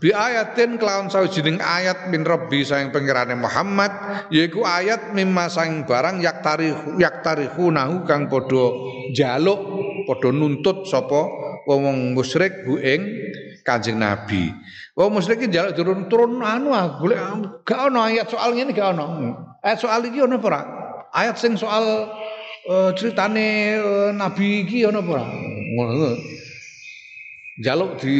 [0.00, 3.92] bi ayatin kelawan sawijining ayat min rabbi sayang pangerane Muhammad
[4.32, 8.72] yaiku ayat mimma sang barang yak tarikh yak tarikhunahu kang padha
[9.12, 9.60] jaluk
[10.08, 11.28] padha nuntut sapa
[11.68, 13.04] wong musyrik hu ing
[13.68, 14.48] Kanjeng Nabi.
[14.96, 17.20] Wong musyrik njaluk turun-turun anu ah golek
[17.68, 19.36] gak ono ayat soal ngene gak ono.
[19.60, 20.60] Ayat soal iki ono apa
[21.12, 22.08] Ayat sing soal
[22.68, 25.20] uh, ceritane uh, Nabi iki ono apa
[25.68, 26.12] Ngono.
[27.58, 28.14] Jaluk di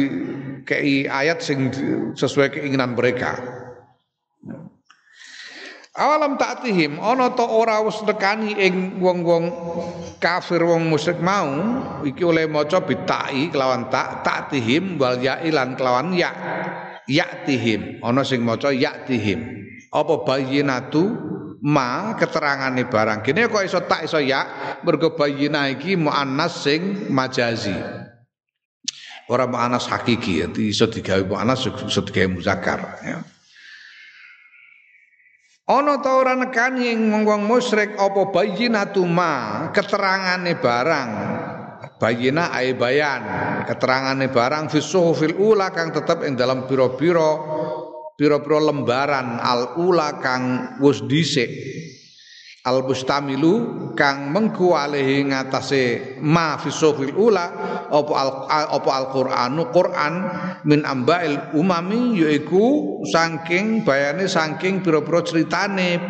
[0.67, 1.71] kei ayat sing
[2.11, 3.39] sesuai keinginan mereka.
[5.95, 9.51] Awalam ta'tihim ana ta ora wis nekani ing wong-wong
[10.19, 11.47] kafir wong musyrik mau
[12.07, 16.31] iki oleh maca bitai kelawan tak ta'tihim wal ya'ilan kelawan ya
[17.03, 19.43] ya'tihim ana sing maca ya'tihim
[19.91, 21.03] apa bayyinatu
[21.63, 27.75] ma keterangane barang kene kok iso tak iso ya mergo bayyinah iki muannas sing majazi.
[29.29, 33.19] Ora muannas hakiki iso digawe muannas iso digawe muzakkar ya.
[35.69, 41.09] Ana ta ora nekani wong musyrik apa bayyinatu ma keterangane barang?
[41.99, 43.21] Bayina ai bayan
[43.67, 47.35] keterangane barang fisuhufil ula kang tetep ing dalam pira-pira
[48.19, 51.47] pira-pira lembaran al ula kang wis dhisik
[52.67, 57.47] al mustamilu kang mengku alihi ngatasé ma fi sofil ula
[57.87, 58.29] apa al
[58.75, 60.13] apa al quranu quran
[60.67, 66.03] min ambail umami yaiku saking bayane saking pira-pira critane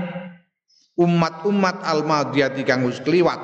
[0.98, 3.38] umat-umat al madiyati kang wis kliwat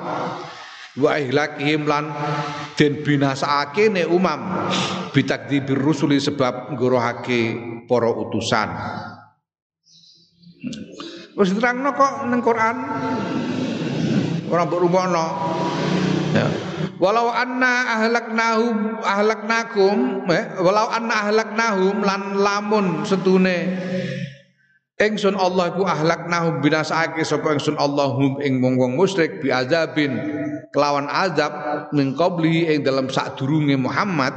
[0.95, 2.11] wa ihlakihim lan
[2.79, 4.71] den binasaake ne umam
[5.11, 7.55] bitakdibir rusuli sebab ngorohake
[7.87, 8.69] para utusan
[11.35, 12.75] Wis diterangno kok ning Quran.
[14.47, 15.25] Ora mbok rumono.
[16.31, 16.47] Ya.
[16.95, 23.75] Walau anna ahlaknahum ahlaknakum eh, walau anna ahlaknahum lan lamun setune
[24.95, 28.95] ingsun Allah ku ahlaknahum binasake sapa ingsun Allahum ing wong-wong
[29.43, 30.15] bi azabin
[30.71, 31.51] kelawan azab
[31.91, 34.31] min qabli ing dalam sadurunge Muhammad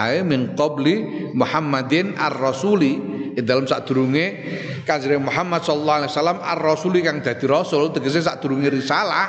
[0.00, 2.96] ae min qabli Muhammadin ar-rasuli
[3.36, 4.40] ing dalam sadurunge
[4.88, 9.28] Kanjeng Muhammad sallallahu alaihi wasallam ar-rasuli kang dadi rasul tegese sadurunge risalah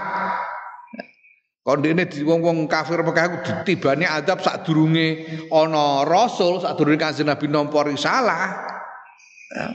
[1.64, 7.88] Kondene di wong-wong kafir Mekah iku ditibani adab sadurunge ana rasul, sadurunge Kanjeng Nabi nampa
[7.88, 8.52] risalah.
[9.48, 9.72] Ya.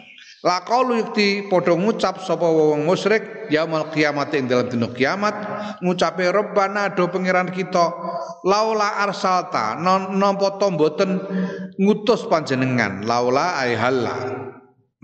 [0.49, 5.37] La qaulu yukti padha ngucap sapa wong musyrik yaumul kiamat ing dalam dina kiamat
[5.85, 7.93] ngucape Rabbana do pangeran kita
[8.49, 11.21] laula arsalta nampa to mboten
[11.77, 14.17] ngutus panjenengan laula ai halla.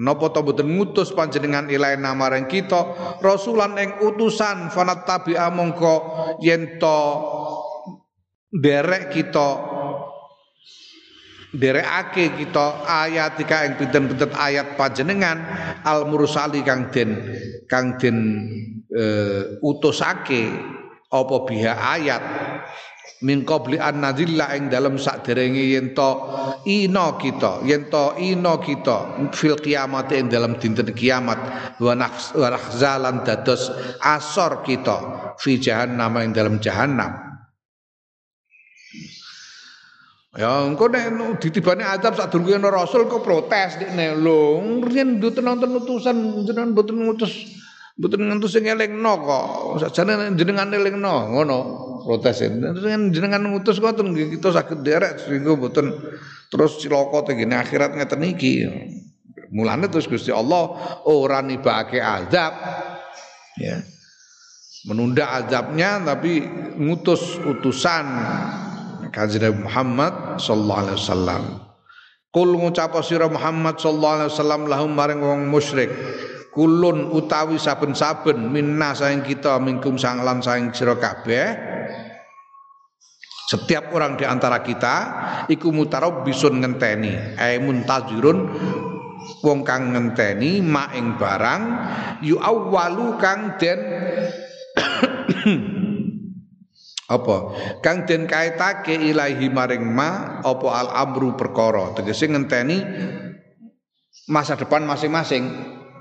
[0.01, 5.97] Napa to boten ngutus panjenengan ilaina maring kita rasulan ing utusan fanat tabi'a mongko
[6.41, 6.99] yen to
[8.51, 9.74] derek kita
[11.55, 15.39] derekake kita ayat ing pinten-pinten ayat panjenengan
[15.87, 17.31] al mursali kang den
[17.71, 18.19] kang den
[18.91, 20.51] uh, utusake
[21.15, 22.25] apa biha ayat.
[23.25, 26.11] Min qabli an nazilla ing dalam sakderenge yen to
[26.69, 28.13] ina kita yen to
[28.61, 28.97] kita
[29.33, 31.39] fil kiamat ing dalam dinten kiamat.
[31.81, 31.97] Wa
[33.25, 33.73] dados
[34.05, 34.97] asor kita
[35.41, 37.34] fi jahannam ing dalam jahannam
[40.35, 45.47] Ya engko nek ditibane adab sak durunge ana rasul kok protes dekne lho riyen mboten
[45.47, 47.55] nonton utusan jenengan mboten ngutus
[47.95, 49.47] Mboten ngentu sing elingno kok.
[49.87, 51.59] Sakjane jenengan elingno ngono
[52.03, 52.43] protes.
[53.15, 55.95] Jenengan ngutus ngoten kita saged derek sehingga mboten
[56.51, 58.67] terus cilaka tengene akhirat ngeten iki.
[59.55, 60.75] Mulane terus Gusti Allah
[61.07, 62.59] ora nibake azab.
[63.63, 63.79] Ya.
[64.91, 66.43] Menunda azabnya tapi
[66.75, 68.05] ngutus utusan
[69.15, 71.43] Kanjeng Muhammad sallallahu alaihi wasallam.
[72.35, 75.87] Kul ngucap sira Muhammad sallallahu alaihi wasallam lahum maring wong musyrik
[76.55, 81.51] kulun utawi saben-saben minna saing kita mingkum sanglan saing sira kabeh
[83.51, 84.97] setiap orang di antara kita
[85.51, 85.75] iku
[86.27, 88.39] bisun ngenteni ai muntazirun
[89.43, 91.63] wong kang ngenteni ma ing barang
[92.23, 93.81] yu awwalu kang den
[97.05, 97.37] apa
[97.85, 102.81] kang den kaitake ilahi maring ma apa al amru perkara tegese ngenteni
[104.29, 105.45] masa depan masing-masing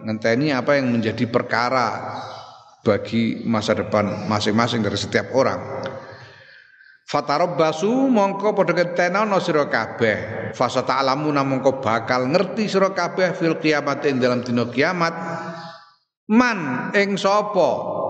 [0.04, 2.20] ngenteni apa yang menjadi perkara
[2.84, 5.60] bagi masa depan masing-masing dari setiap orang.
[7.04, 10.52] Fatarabbasu mongko padha ketenono sira kabeh.
[10.56, 15.16] Fasa ta'lamu mongko bakal ngerti sira kabeh fil kiamat ing dalam dina kiamat.
[16.32, 18.03] Man ing sapa?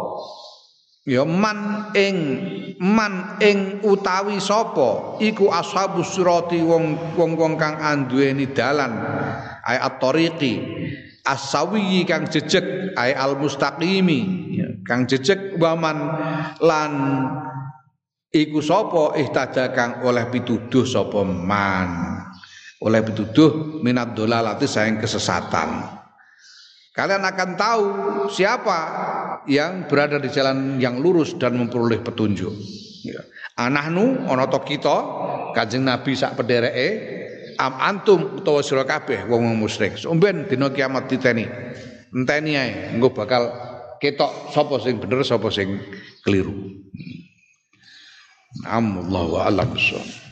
[1.04, 2.18] Ya man ing
[2.80, 5.20] man ing utawi sapa?
[5.20, 9.04] Iku ashabus surati wong wong kang anduweni dalan.
[9.68, 10.64] Ay at-tariqi
[11.28, 14.20] asawi kang jejeg ay al mustaqimi
[14.56, 15.98] ya, kang jejeg waman.
[16.64, 16.94] Lan
[18.32, 19.20] iku sapa?
[19.20, 22.16] Ihtada kang oleh pituduh sapa man?
[22.80, 26.00] Oleh pituduh minat dolalati sayang kesesatan.
[26.94, 27.86] Kalian akan tahu
[28.30, 28.80] siapa
[29.50, 32.54] yang berada di jalan yang lurus dan memperoleh petunjuk
[33.04, 33.22] ya.
[33.60, 34.98] anahnu ana kita
[35.54, 37.14] kanjeng nabi sak pedereke
[37.58, 39.98] am antum utawa sira kabeh wong musyrik.
[40.00, 41.46] Somben dina kiamat diteni.
[42.14, 43.50] Enteni ae engko bakal
[43.98, 45.82] ketok sapa sing bener sapa sing
[46.22, 46.54] keliru.
[48.70, 50.23] Allahu a'lam bishawab.